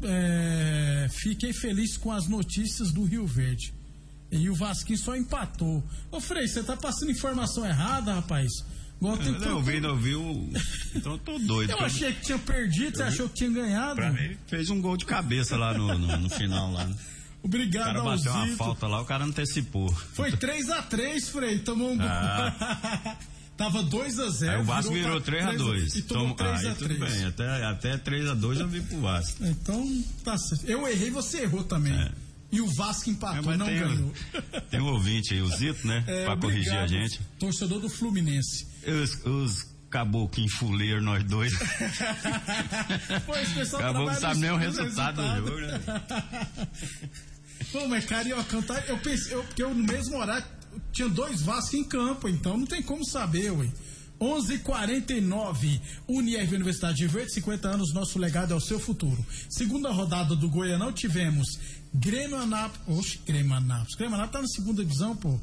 é, 0.03 1.07
fiquei 1.09 1.53
feliz 1.53 1.97
com 1.97 2.11
as 2.11 2.27
notícias 2.27 2.91
do 2.91 3.03
Rio 3.03 3.25
Verde. 3.25 3.73
E 4.31 4.49
o 4.49 4.55
Vasquinho 4.55 4.99
só 4.99 5.15
empatou. 5.15 5.83
Ô 6.11 6.21
Frei, 6.21 6.47
você 6.47 6.61
tá 6.61 6.77
passando 6.77 7.11
informação 7.11 7.65
errada, 7.65 8.13
rapaz? 8.13 8.51
Igual 8.97 9.15
eu 9.15 9.31
não 9.31 9.39
não 9.39 9.55
ouviu. 9.55 10.49
Então 10.93 11.13
eu 11.13 11.17
tô 11.17 11.39
doido. 11.39 11.71
Eu 11.71 11.79
achei 11.79 12.13
que 12.13 12.21
tinha 12.25 12.37
perdido, 12.37 12.97
você 12.97 13.03
achou 13.03 13.29
que 13.29 13.35
tinha 13.35 13.49
ganhado? 13.49 13.95
Pra 13.95 14.11
mim, 14.11 14.37
fez 14.47 14.69
um 14.69 14.81
gol 14.81 14.97
de 14.97 15.05
cabeça 15.05 15.55
lá 15.55 15.73
no, 15.73 15.97
no, 15.97 16.17
no 16.17 16.29
final 16.29 16.71
lá. 16.73 16.87
Obrigado, 17.41 17.99
O 17.99 18.03
cara 18.03 18.03
bateu 18.03 18.31
uma 18.31 18.47
falta 18.57 18.87
lá, 18.87 19.01
o 19.01 19.05
cara 19.05 19.23
antecipou. 19.23 19.89
Foi 20.13 20.31
3x3, 20.31 21.21
Frei, 21.31 21.59
tomou 21.59 21.91
um 21.91 21.97
gol. 21.97 22.07
Ah. 22.07 23.15
Tava 23.59 23.83
2x0. 23.83 24.49
Aí 24.49 24.61
o 24.61 24.63
Vasco 24.63 24.93
virou 24.93 25.19
3x2. 25.19 25.95
E 25.97 26.01
tomou 26.03 26.33
3x3. 26.33 26.65
Aí 26.65 26.75
tudo 26.75 26.97
bem, 26.97 27.25
até, 27.25 27.65
até 27.65 27.97
3x2 27.97 28.59
eu 28.61 28.67
vi 28.69 28.79
pro 28.79 29.01
Vasco. 29.01 29.43
Então, 29.45 30.03
tá 30.23 30.37
certo. 30.37 30.65
Eu 30.65 30.87
errei, 30.87 31.11
você 31.11 31.41
errou 31.41 31.65
também. 31.65 31.93
É. 31.93 32.09
E 32.51 32.61
o 32.61 32.67
Vasco 32.67 33.09
empatou, 33.09 33.51
é, 33.51 33.57
não 33.57 33.65
tem, 33.65 33.79
ganhou. 33.79 34.13
Tem 34.71 34.79
um 34.79 34.87
ouvinte 34.87 35.33
aí, 35.33 35.41
o 35.41 35.47
Zito, 35.49 35.85
né? 35.85 36.03
É, 36.07 36.23
pra 36.23 36.33
obrigado, 36.33 36.39
corrigir 36.41 36.77
a 36.77 36.87
gente. 36.87 37.19
Torcedor 37.37 37.79
do 37.79 37.89
Fluminense. 37.89 38.65
Os, 38.87 39.25
os 39.25 39.67
caboclinhos 39.89 40.53
fuleiros, 40.53 41.03
nós 41.03 41.23
dois. 41.25 41.51
Esse 43.41 43.53
pessoal 43.53 43.81
Acabou 43.83 44.05
não 44.07 44.15
sabe 44.15 44.39
nem 44.39 44.51
o 44.51 44.55
resultado, 44.57 45.21
resultado, 45.21 45.41
do 45.41 45.49
jogo, 45.49 45.61
né? 45.61 45.81
Pô, 47.71 47.87
mas 47.87 48.05
Carioca, 48.05 48.61
tá, 48.61 48.83
eu 48.87 48.97
pensei, 48.99 49.33
eu, 49.33 49.43
porque 49.43 49.61
eu 49.61 49.73
no 49.73 49.83
mesmo 49.83 50.17
horário 50.17 50.45
tinha 50.91 51.09
dois 51.09 51.41
Vasco 51.41 51.75
em 51.75 51.83
campo, 51.83 52.27
então 52.27 52.57
não 52.57 52.65
tem 52.65 52.81
como 52.81 53.05
saber, 53.05 53.51
ué. 53.51 53.69
11:49 54.19 55.79
Unirv 56.07 56.53
Universidade 56.53 56.97
de 56.97 57.07
Verde, 57.07 57.33
50 57.33 57.69
anos, 57.69 57.93
nosso 57.93 58.19
legado 58.19 58.53
é 58.53 58.55
o 58.55 58.59
seu 58.59 58.79
futuro. 58.79 59.25
Segunda 59.49 59.91
rodada 59.91 60.35
do 60.35 60.49
Goianão 60.49 60.91
tivemos 60.91 61.57
Grêmio 61.93 62.37
Anápolis. 62.37 62.99
Oxe, 62.99 63.19
Grêmio 63.25 63.53
Anápolis. 63.53 63.95
Grêmio 63.95 64.15
Anápolis 64.15 64.33
tá 64.33 64.41
na 64.41 64.47
segunda 64.47 64.83
divisão, 64.83 65.15
pô. 65.15 65.39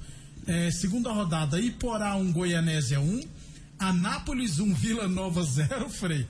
É, 0.46 0.70
segunda 0.70 1.10
rodada, 1.10 1.60
Iporá 1.60 2.14
1, 2.16 2.20
um, 2.20 2.32
Goianésia 2.32 3.00
1. 3.00 3.02
Um, 3.02 3.20
Anápolis 3.78 4.58
1, 4.58 4.64
um, 4.64 4.74
Vila 4.74 5.08
Nova 5.08 5.42
0, 5.42 5.88
Frei. 5.88 6.26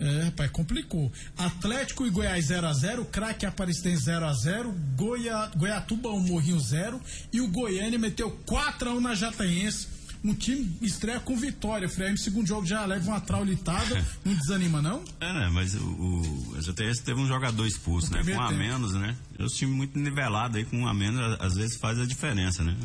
É, 0.00 0.22
rapaz, 0.24 0.50
complicou. 0.50 1.12
Atlético 1.36 2.06
e 2.06 2.10
Goiás 2.10 2.46
0x0, 2.46 3.04
craque 3.06 3.44
Aparecidense 3.44 4.06
0x0, 4.06 4.72
Goia, 4.96 5.50
Goiatuba 5.54 6.08
um 6.08 6.20
Morrinho 6.20 6.58
0 6.58 6.98
e 7.30 7.40
o 7.40 7.48
Goiânia 7.48 7.98
meteu 7.98 8.30
4x1 8.46 8.98
na 8.98 9.14
Jataense. 9.14 10.00
Um 10.22 10.34
time 10.34 10.76
estreia 10.82 11.18
com 11.18 11.34
vitória. 11.34 11.86
O 11.86 11.90
Frei, 11.90 12.10
no 12.10 12.18
segundo 12.18 12.46
jogo 12.46 12.66
já 12.66 12.84
leva 12.84 13.10
uma 13.10 13.20
traulitada. 13.20 14.06
não 14.24 14.34
desanima, 14.34 14.82
não? 14.82 15.02
É, 15.18 15.48
mas 15.48 15.74
o, 15.74 15.82
o 15.82 16.56
a 16.58 16.60
JTS 16.60 17.00
teve 17.00 17.20
um 17.20 17.26
jogador 17.26 17.66
expulso, 17.66 18.12
né? 18.12 18.22
Com 18.22 18.32
um 18.32 18.40
a 18.40 18.52
menos, 18.52 18.92
né? 18.92 19.16
É 19.38 19.42
um 19.42 19.46
time 19.46 19.72
muito 19.72 19.98
nivelado 19.98 20.58
aí, 20.58 20.64
com 20.64 20.80
um 20.80 20.86
a 20.86 20.92
menos, 20.92 21.38
às 21.40 21.54
vezes 21.54 21.78
faz 21.78 21.98
a 21.98 22.04
diferença, 22.04 22.62
né? 22.62 22.76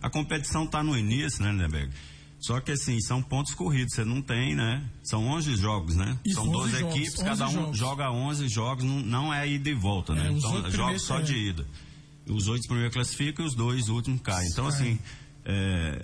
A, 0.00 0.06
a 0.06 0.10
competição 0.10 0.66
tá 0.66 0.82
no 0.82 0.96
início, 0.96 1.42
né, 1.42 1.52
Neberg? 1.52 1.90
Só 2.46 2.60
que 2.60 2.72
assim, 2.72 3.00
são 3.00 3.22
pontos 3.22 3.54
corridos, 3.54 3.94
você 3.94 4.04
não 4.04 4.20
tem, 4.20 4.54
né? 4.54 4.84
São 5.02 5.26
11 5.28 5.56
jogos, 5.56 5.96
né? 5.96 6.18
Isso, 6.22 6.34
são 6.34 6.46
12 6.50 6.78
jogos, 6.78 6.96
equipes, 6.96 7.22
cada 7.22 7.48
um 7.48 7.52
jogos. 7.52 7.78
joga 7.78 8.10
11 8.10 8.48
jogos, 8.48 8.84
não, 8.84 9.00
não 9.00 9.34
é 9.34 9.48
ida 9.48 9.70
e 9.70 9.74
volta, 9.74 10.14
né? 10.14 10.28
É, 10.28 10.30
então, 10.30 10.70
jogos 10.70 11.02
só 11.02 11.20
é. 11.20 11.22
de 11.22 11.34
ida. 11.34 11.66
Os 12.26 12.46
oito 12.48 12.68
primeiros 12.68 12.92
classificam 12.92 13.46
e 13.46 13.48
os 13.48 13.54
dois 13.54 13.88
últimos 13.88 14.20
caem. 14.20 14.46
Então, 14.50 14.66
assim, 14.66 14.98
é, 15.42 16.02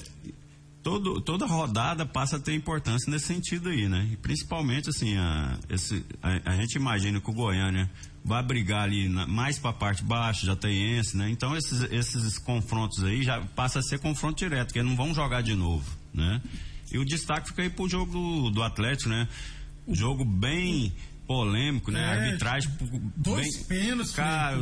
todo, 0.83 1.21
toda 1.21 1.45
rodada 1.45 2.07
passa 2.07 2.37
a 2.37 2.41
ter 2.41 2.55
importância 2.55 3.11
nesse 3.11 3.27
sentido 3.27 3.69
aí, 3.69 3.87
né? 3.87 4.09
E 4.11 4.17
principalmente, 4.17 4.89
assim, 4.89 5.19
a, 5.19 5.59
esse, 5.69 6.03
a, 6.23 6.53
a 6.53 6.57
gente 6.57 6.75
imagina 6.77 7.21
que 7.21 7.31
o 7.31 7.35
Goiânia 7.35 7.91
vai 8.25 8.43
brigar 8.43 8.85
ali 8.85 9.09
na, 9.09 9.27
mais 9.27 9.59
para 9.59 9.71
a 9.71 9.75
parte 9.75 10.05
baixa, 10.05 10.47
já 10.47 10.57
tem 10.57 10.99
esse, 10.99 11.17
né? 11.17 11.31
Então, 11.31 11.57
esses, 11.57 11.83
esses 11.91 12.39
confrontos 12.39 13.03
aí 13.05 13.23
já 13.23 13.41
passa 13.41 13.79
a 13.79 13.83
ser 13.83 13.99
confronto 13.99 14.39
direto, 14.39 14.69
porque 14.69 14.83
não 14.83 14.97
vão 14.97 15.15
jogar 15.15 15.43
de 15.43 15.55
novo 15.55 16.01
né? 16.13 16.41
E 16.93 16.99
o 16.99 17.05
destaque 17.05 17.49
fica 17.49 17.63
aí 17.63 17.71
pro 17.71 17.89
jogo 17.89 18.13
do, 18.13 18.51
do 18.51 18.63
Atlético, 18.63 19.11
né? 19.11 19.29
Jogo 19.89 20.25
bem 20.25 20.93
polêmico, 21.27 21.91
né? 21.91 22.01
É, 22.01 22.27
Arbitragem 22.27 22.71
dois 23.17 23.65
bem, 23.65 23.81
pênaltis, 23.81 24.13
cara, 24.13 24.57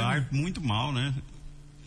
ar, 0.00 0.28
muito 0.32 0.60
mal, 0.60 0.92
né? 0.92 1.14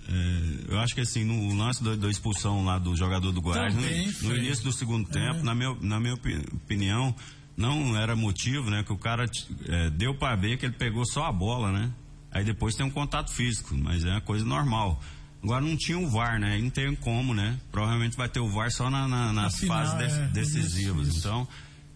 É, 0.08 0.74
eu 0.74 0.80
acho 0.80 0.94
que 0.94 1.02
assim, 1.02 1.24
no 1.24 1.54
lance 1.56 1.84
da 1.84 2.10
expulsão 2.10 2.64
lá 2.64 2.78
do 2.78 2.96
jogador 2.96 3.32
do 3.32 3.42
Goiás, 3.42 3.74
Também, 3.74 4.08
no, 4.22 4.30
no, 4.30 4.38
início 4.38 4.64
do 4.64 4.72
segundo 4.72 5.10
tempo, 5.10 5.40
é. 5.40 5.44
na, 5.44 5.56
minha, 5.56 5.76
na 5.82 6.00
minha 6.00 6.14
opinião, 6.14 7.14
não 7.56 7.98
era 7.98 8.16
motivo, 8.16 8.70
né? 8.70 8.84
Que 8.84 8.92
o 8.92 8.98
cara 8.98 9.26
é, 9.68 9.90
deu 9.90 10.16
para 10.16 10.36
ver 10.36 10.58
que 10.58 10.66
ele 10.66 10.76
pegou 10.76 11.06
só 11.06 11.26
a 11.26 11.32
bola, 11.32 11.72
né? 11.72 11.92
Aí 12.32 12.44
depois 12.44 12.76
tem 12.76 12.86
um 12.86 12.92
contato 12.92 13.32
físico, 13.32 13.76
mas 13.76 14.04
é 14.04 14.12
uma 14.12 14.22
coisa 14.22 14.46
normal. 14.46 15.02
Agora 15.42 15.62
não 15.62 15.78
tinha 15.78 15.98
o 15.98 16.10
VAR, 16.10 16.40
né? 16.40 16.58
Não 16.58 16.70
tem 16.70 16.94
como, 16.96 17.34
né? 17.34 17.60
Provavelmente 17.72 18.18
vai 18.18 18.28
ter 18.28 18.40
o 18.40 18.50
VAR 18.50 18.72
só 18.72 18.90
na, 18.90 19.08
na, 19.08 19.32
nas 19.32 19.56
final, 19.56 19.78
fases 19.78 20.14
de, 20.14 20.20
é, 20.20 20.28
decisivas. 20.28 21.08
Isso, 21.08 21.18
isso. 21.18 21.28
Então, 21.28 21.48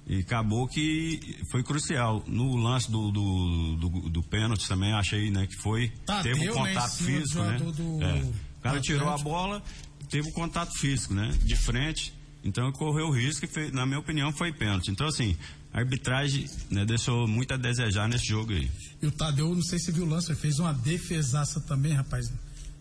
e 0.07 0.19
acabou 0.19 0.67
que 0.67 1.37
foi 1.51 1.63
crucial. 1.63 2.23
No 2.25 2.55
lance 2.55 2.89
do, 2.89 3.11
do, 3.11 3.75
do, 3.75 4.09
do 4.09 4.23
pênalti 4.23 4.67
também 4.67 4.93
achei, 4.93 5.29
né, 5.29 5.45
que 5.45 5.55
foi. 5.55 5.89
Tá, 6.05 6.23
teve 6.23 6.49
um 6.49 6.53
contato 6.53 7.01
né, 7.01 7.05
físico, 7.05 7.43
né? 7.43 7.57
Do, 7.57 8.03
é. 8.03 8.21
O 8.21 8.61
cara 8.61 8.79
tirou 8.81 9.09
a 9.09 9.17
bola, 9.17 9.63
teve 10.09 10.27
o 10.27 10.31
um 10.31 10.33
contato 10.33 10.71
físico, 10.77 11.13
né? 11.13 11.29
De 11.43 11.55
frente. 11.55 12.13
Então 12.43 12.71
correu 12.71 13.07
o 13.07 13.11
risco 13.11 13.45
e, 13.45 13.71
na 13.71 13.85
minha 13.85 13.99
opinião, 13.99 14.31
foi 14.31 14.51
pênalti. 14.51 14.91
Então, 14.91 15.07
assim, 15.07 15.35
a 15.73 15.79
arbitragem 15.79 16.49
né, 16.69 16.85
deixou 16.85 17.27
muito 17.27 17.53
a 17.53 17.57
desejar 17.57 18.07
nesse 18.07 18.25
jogo 18.25 18.53
aí. 18.53 18.69
E 19.01 19.07
o 19.07 19.11
Tadeu, 19.11 19.53
não 19.53 19.61
sei 19.61 19.79
se 19.79 19.91
viu 19.91 20.05
o 20.05 20.09
lance, 20.09 20.33
fez 20.35 20.59
uma 20.59 20.73
defesaça 20.73 21.59
também, 21.59 21.93
rapaz 21.93 22.31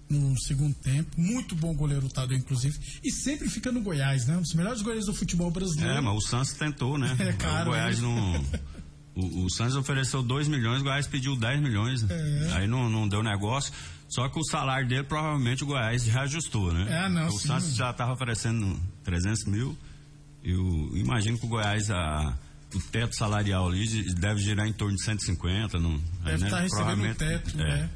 no 0.08 0.38
segundo 0.40 0.74
tempo. 0.74 1.10
Muito 1.20 1.54
bom 1.54 1.74
goleiro 1.74 2.06
o 2.06 2.08
Tadeu, 2.08 2.36
inclusive. 2.36 2.78
E 3.04 3.10
sempre 3.10 3.48
fica 3.48 3.70
no 3.70 3.80
Goiás, 3.80 4.26
né? 4.26 4.36
Um 4.36 4.42
dos 4.42 4.54
melhores 4.54 4.80
goleiros 4.80 5.06
do 5.06 5.14
futebol 5.14 5.50
brasileiro. 5.50 5.98
É, 5.98 6.00
mas 6.00 6.16
o 6.16 6.20
Santos 6.20 6.52
tentou, 6.52 6.96
né? 6.96 7.14
É, 7.20 7.32
cara, 7.32 7.68
o 7.68 7.72
Goiás 7.72 8.00
não. 8.00 8.44
O, 9.18 9.46
o 9.46 9.50
Santos 9.50 9.74
ofereceu 9.74 10.22
2 10.22 10.46
milhões, 10.46 10.80
o 10.80 10.84
Goiás 10.84 11.08
pediu 11.08 11.34
10 11.34 11.60
milhões. 11.60 12.08
É. 12.08 12.52
Aí 12.52 12.68
não, 12.68 12.88
não 12.88 13.08
deu 13.08 13.20
negócio. 13.20 13.72
Só 14.08 14.28
que 14.28 14.38
o 14.38 14.44
salário 14.44 14.86
dele 14.86 15.02
provavelmente 15.02 15.64
o 15.64 15.66
Goiás 15.66 16.06
reajustou, 16.06 16.72
né? 16.72 16.86
É, 16.88 17.08
não. 17.08 17.26
O 17.26 17.32
sim. 17.32 17.48
Santos 17.48 17.74
já 17.74 17.90
estava 17.90 18.12
oferecendo 18.12 18.80
300 19.08 19.44
mil. 19.46 19.76
Eu 20.44 20.90
imagino 20.94 21.38
que 21.38 21.46
o 21.46 21.48
Goiás, 21.48 21.90
a, 21.90 22.36
o 22.74 22.80
teto 22.80 23.16
salarial 23.16 23.68
ali 23.68 24.04
deve 24.14 24.40
girar 24.40 24.66
em 24.66 24.72
torno 24.72 24.94
de 24.94 25.02
150. 25.02 25.78
Não, 25.78 25.98
deve 26.24 26.44
estar 26.44 26.44
né? 26.44 26.50
tá 26.50 26.60
recebendo 26.60 27.10
o 27.10 27.14
teto, 27.14 27.50
é. 27.60 27.64
né? 27.64 27.90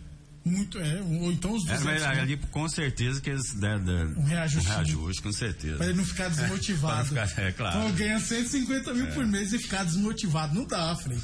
Muito, 0.44 0.78
é. 0.78 1.00
Ou 1.02 1.30
então 1.30 1.52
os 1.52 1.64
200 1.64 2.02
é, 2.02 2.20
ali, 2.20 2.36
com 2.36 2.68
certeza 2.68 3.20
que 3.20 3.30
eles 3.30 3.54
deram, 3.54 3.84
um 4.16 4.24
reajuste. 4.24 4.68
Um 4.68 4.74
reajuste, 4.74 5.22
com 5.22 5.32
certeza. 5.32 5.76
Para 5.76 5.86
ele 5.86 5.98
não 5.98 6.04
ficar 6.04 6.28
desmotivado. 6.30 7.18
É, 7.18 7.26
ficar, 7.26 7.42
é 7.42 7.52
claro. 7.52 7.78
Então 7.78 7.92
ganha 7.92 8.18
150 8.18 8.94
mil 8.94 9.06
é. 9.06 9.10
por 9.12 9.26
mês 9.26 9.52
e 9.52 9.58
ficar 9.58 9.84
desmotivado. 9.84 10.54
Não 10.54 10.66
dá, 10.66 10.96
Frei. 10.96 11.18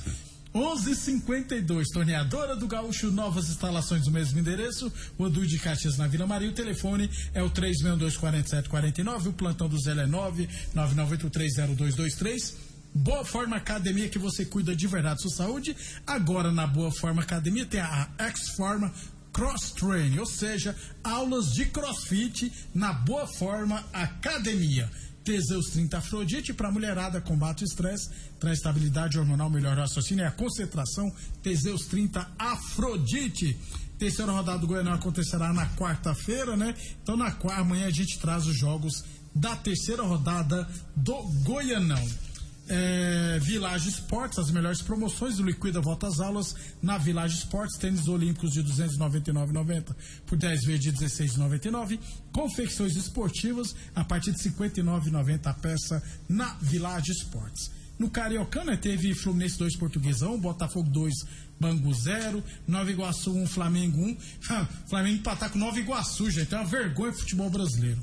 11:52 0.59 1.85
Torneadora 1.93 2.57
do 2.57 2.67
Gaúcho, 2.67 3.13
novas 3.13 3.49
instalações 3.49 4.03
do 4.05 4.11
mesmo 4.11 4.41
endereço, 4.41 4.93
o 5.17 5.29
de 5.31 5.57
Caxias 5.59 5.97
na 5.97 6.09
Vila 6.09 6.27
Maria. 6.27 6.51
O 6.51 6.53
telefone 6.53 7.09
é 7.33 7.41
o 7.41 7.49
3624749, 7.49 9.29
o 9.29 9.33
plantão 9.33 9.69
do 9.69 9.79
Zé 9.79 9.93
é 9.93 10.07
999830223. 10.75 12.55
Boa 12.93 13.25
Forma 13.25 13.55
Academia 13.57 14.09
que 14.09 14.19
você 14.19 14.45
cuida 14.45 14.75
de 14.75 14.89
verdade 14.89 15.23
sua 15.23 15.31
saúde. 15.31 15.77
Agora 16.05 16.51
na 16.51 16.67
Boa 16.67 16.91
Forma 16.91 17.23
Academia 17.23 17.65
tem 17.65 17.81
a 17.81 18.09
X-Forma 18.19 18.93
Cross 19.33 19.71
Training, 19.73 20.19
ou 20.19 20.27
seja, 20.27 20.75
aulas 21.05 21.53
de 21.53 21.67
crossfit 21.67 22.53
na 22.75 22.93
Boa 22.93 23.29
Forma 23.29 23.85
Academia. 23.93 24.91
Teseus 25.29 25.67
30 25.67 25.99
Afrodite 25.99 26.55
para 26.55 26.73
mulherada, 26.73 27.21
combate 27.21 27.63
o 27.63 27.67
estresse, 27.67 28.09
traz 28.41 28.57
estabilidade 28.57 29.19
hormonal, 29.19 29.51
melhor 29.51 29.77
raciocínio 29.77 30.23
e 30.23 30.27
a 30.27 30.31
concentração. 30.31 31.15
Teseus 31.43 31.85
30 31.85 32.27
Afrodite. 32.39 33.55
Terceira 33.99 34.33
rodada 34.33 34.59
do 34.59 34.67
Goianão 34.67 34.95
acontecerá 34.95 35.53
na 35.53 35.69
quarta-feira, 35.77 36.57
né? 36.57 36.75
Então 37.03 37.15
na 37.15 37.31
quarta 37.31 37.61
amanhã 37.61 37.89
a 37.89 37.91
gente 37.91 38.19
traz 38.19 38.47
os 38.47 38.57
jogos 38.57 39.05
da 39.35 39.55
terceira 39.55 40.03
rodada 40.03 40.67
do 40.97 41.23
Goianão. 41.45 42.09
É, 42.69 43.39
Village 43.41 43.89
Esportes, 43.89 44.39
as 44.39 44.51
melhores 44.51 44.83
promoções 44.83 45.37
do 45.37 45.43
Liquida 45.43 45.81
Volta 45.81 46.07
às 46.07 46.21
Aulas 46.21 46.55
na 46.83 46.99
Village 46.99 47.39
Esportes, 47.39 47.79
tênis 47.79 48.09
olímpicos 48.09 48.53
de 48.53 48.63
299,90 48.63 49.97
por 50.27 50.37
10 50.37 50.65
vezes 50.65 50.81
de 50.81 50.93
16,99, 50.93 51.99
confecções 52.31 52.95
esportivas 52.97 53.75
a 53.95 54.05
partir 54.05 54.33
de 54.33 54.39
59,90 54.39 55.47
a 55.47 55.55
peça 55.55 56.03
na 56.29 56.57
Village 56.61 57.13
Esportes. 57.13 57.71
No 57.99 58.09
Cariocana 58.09 58.77
teve 58.77 59.13
Fluminense 59.15 59.59
2 59.59 59.77
Portuguesão, 59.77 60.39
Botafogo 60.39 60.89
2 60.89 61.15
Bangu 61.59 61.93
0, 61.93 62.45
Nova 62.67 62.91
Iguaçu 62.91 63.33
1 63.33 63.47
Flamengo 63.47 63.99
1. 63.99 64.17
Flamengo 64.89 65.17
empatar 65.17 65.51
com 65.51 65.59
Nova 65.59 65.79
Iguaçu, 65.79 66.31
gente, 66.31 66.55
é 66.55 66.59
uma 66.59 66.67
vergonha 66.67 67.11
o 67.11 67.15
futebol 67.15 67.51
brasileiro. 67.51 67.99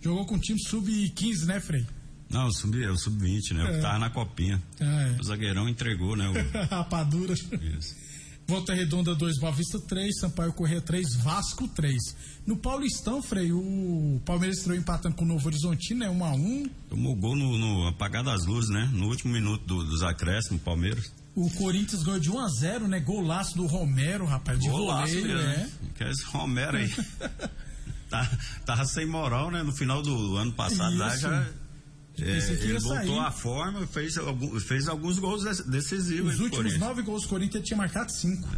Jogou 0.00 0.26
com 0.26 0.34
o 0.34 0.38
time 0.38 0.60
sub-15, 0.60 1.46
né, 1.46 1.60
Frei? 1.60 1.86
Não, 2.30 2.46
o 2.46 2.52
sub-20, 2.52 2.98
sub 2.98 3.54
né? 3.54 3.64
É. 3.64 3.70
O 3.70 3.74
que 3.74 3.80
tava 3.80 3.98
na 3.98 4.10
copinha. 4.10 4.62
É. 4.78 5.16
O 5.18 5.24
zagueirão 5.24 5.68
entregou, 5.68 6.14
né? 6.14 6.28
O... 6.28 6.34
Rapadura. 6.74 7.32
Isso. 7.32 8.08
Volta 8.46 8.72
Redonda 8.72 9.14
2, 9.14 9.38
Boa 9.38 9.52
Vista 9.52 9.78
3, 9.78 10.20
Sampaio 10.20 10.54
Corrêa 10.54 10.80
3, 10.80 11.16
Vasco 11.16 11.68
3. 11.68 12.16
No 12.46 12.56
Paulistão, 12.56 13.22
Frei, 13.22 13.52
o 13.52 14.22
Palmeiras 14.24 14.56
estreou 14.56 14.78
empatando 14.78 15.16
com 15.16 15.24
o 15.24 15.28
Novo 15.28 15.46
Horizontino, 15.48 16.00
né? 16.00 16.08
1 16.08 16.24
a 16.24 16.32
1 16.32 16.70
Tomou 16.88 17.14
gol 17.14 17.36
no, 17.36 17.58
no 17.58 17.88
apagar 17.88 18.24
das 18.24 18.46
luzes, 18.46 18.70
né? 18.70 18.88
No 18.90 19.08
último 19.08 19.34
minuto 19.34 19.66
do, 19.66 19.84
dos 19.84 20.02
acréscimos, 20.02 20.62
Palmeiras. 20.62 21.12
O 21.34 21.50
Corinthians 21.50 22.02
ganhou 22.02 22.18
de 22.18 22.30
1 22.30 22.38
a 22.38 22.48
0 22.48 22.88
né? 22.88 23.00
Golaço 23.00 23.54
do 23.54 23.66
Romero, 23.66 24.24
rapaz, 24.24 24.58
de 24.58 24.66
Golaço 24.66 25.14
goleiro, 25.14 25.38
mesmo, 25.38 25.52
né? 25.52 25.70
Que 25.94 26.04
é 26.04 26.10
esse 26.10 26.24
Romero 26.24 26.78
aí. 26.78 26.90
tá, 28.08 28.38
tava 28.64 28.86
sem 28.86 29.04
moral, 29.04 29.50
né? 29.50 29.62
No 29.62 29.72
final 29.72 30.00
do 30.00 30.36
ano 30.36 30.52
passado 30.52 30.92
Isso. 30.92 30.98
lá 30.98 31.16
já 31.18 31.46
é, 32.20 32.64
ele 32.64 32.78
voltou 32.78 33.16
sair. 33.16 33.26
à 33.26 33.30
forma, 33.30 33.86
fez, 33.86 34.16
fez 34.66 34.88
alguns 34.88 35.18
gols 35.18 35.44
decisivos. 35.64 36.34
Os 36.34 36.40
últimos 36.40 36.78
nove 36.78 37.02
gols 37.02 37.22
do 37.22 37.28
Corinthians 37.28 37.64
tinha 37.64 37.76
marcado 37.76 38.10
cinco. 38.12 38.48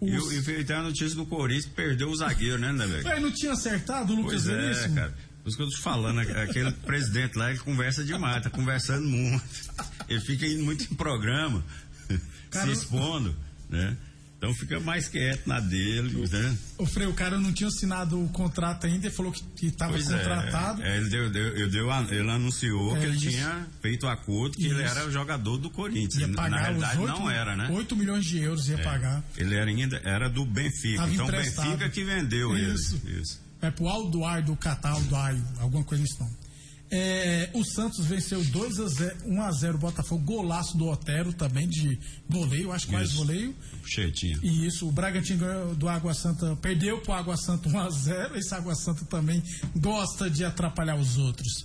Os... 0.00 0.32
E, 0.32 0.50
e 0.50 0.64
tem 0.64 0.76
a 0.76 0.82
notícia 0.82 1.14
do 1.16 1.24
Corinthians 1.24 1.66
perdeu 1.66 2.10
o 2.10 2.16
zagueiro, 2.16 2.58
né, 2.58 2.72
né, 2.72 2.86
velho? 2.86 3.20
não 3.20 3.30
tinha 3.30 3.52
acertado 3.52 4.12
o 4.12 4.16
Lucas 4.16 4.44
pois 4.44 4.48
é, 4.48 4.60
Veríssimo? 4.60 4.94
cara. 4.96 5.14
Por 5.42 5.48
isso 5.48 5.56
que 5.56 5.62
eu 5.62 5.68
tô 5.68 5.74
te 5.74 5.80
falando, 5.80 6.20
aquele 6.20 6.70
presidente 6.86 7.36
lá, 7.36 7.50
ele 7.50 7.58
conversa 7.58 8.04
demais, 8.04 8.42
tá 8.42 8.50
conversando 8.50 9.08
muito. 9.08 9.44
Ele 10.08 10.20
fica 10.20 10.46
indo 10.46 10.64
muito 10.64 10.84
em 10.84 10.96
programa, 10.96 11.64
cara, 12.50 12.66
se 12.66 12.72
expondo, 12.72 13.34
né? 13.68 13.96
Então 14.42 14.52
fica 14.52 14.80
mais 14.80 15.06
quieto 15.06 15.46
na 15.46 15.60
dele, 15.60 16.28
né? 16.28 16.58
O 16.76 16.84
Frei, 16.84 17.06
o 17.06 17.14
cara 17.14 17.38
não 17.38 17.52
tinha 17.52 17.68
assinado 17.68 18.20
o 18.20 18.28
contrato 18.30 18.88
ainda, 18.88 19.06
ele 19.06 19.14
falou 19.14 19.30
que 19.30 19.66
estava 19.66 19.96
é, 19.96 20.02
contratado. 20.02 20.82
É, 20.82 20.96
ele, 20.96 21.08
deu, 21.08 21.30
deu, 21.30 21.70
deu, 21.70 21.88
ele 22.10 22.28
anunciou 22.28 22.96
é, 22.96 22.98
que 22.98 23.06
ele 23.06 23.16
isso. 23.18 23.28
tinha 23.28 23.68
feito 23.80 24.04
acordo 24.08 24.56
que 24.56 24.66
isso. 24.66 24.74
ele 24.74 24.82
era 24.82 25.06
o 25.06 25.12
jogador 25.12 25.58
do 25.58 25.70
Corinthians. 25.70 26.16
Ia 26.16 26.28
pagar 26.34 26.50
na 26.50 26.58
realidade 26.58 26.98
8, 26.98 27.08
não 27.20 27.30
era, 27.30 27.54
né? 27.54 27.68
8 27.70 27.94
milhões 27.94 28.24
de 28.24 28.38
euros 28.38 28.68
ia 28.68 28.74
é, 28.74 28.82
pagar. 28.82 29.22
Ele 29.36 29.54
era 29.54 29.70
ainda 29.70 30.02
era 30.02 30.28
do 30.28 30.44
Benfica. 30.44 30.96
Tava 31.02 31.14
então 31.14 31.28
o 31.28 31.30
Benfica 31.30 31.88
que 31.88 32.02
vendeu 32.02 32.58
isso. 32.58 33.00
ele. 33.04 33.20
Isso. 33.20 33.40
É 33.60 33.70
pro 33.70 33.86
Aldoar 33.86 34.44
do 34.44 34.56
Catar, 34.56 34.96
alguma 35.60 35.84
coisa 35.84 36.02
assim. 36.02 36.41
É, 36.94 37.48
o 37.54 37.64
Santos 37.64 38.04
venceu 38.04 38.44
2 38.44 38.78
a 38.78 38.86
0, 38.86 39.16
1 39.24 39.42
a 39.42 39.50
0 39.50 39.74
o 39.76 39.78
Botafogo, 39.78 40.22
golaço 40.22 40.76
do 40.76 40.88
Otero 40.88 41.32
também 41.32 41.66
de 41.66 41.98
voleio, 42.28 42.70
acho 42.70 42.86
que 42.86 42.92
mais 42.92 43.14
voleio. 43.14 43.56
Chetinho. 43.82 44.38
E 44.42 44.66
isso, 44.66 44.86
o 44.86 44.92
Bragantino 44.92 45.74
do 45.74 45.88
Água 45.88 46.12
Santa 46.12 46.54
perdeu 46.56 47.00
pro 47.00 47.14
Água 47.14 47.34
Santa 47.38 47.66
1 47.66 47.80
a 47.80 47.88
0 47.88 48.36
esse 48.36 48.54
Água 48.54 48.74
Santa 48.74 49.06
também 49.06 49.42
gosta 49.74 50.28
de 50.28 50.44
atrapalhar 50.44 50.96
os 50.96 51.16
outros. 51.16 51.64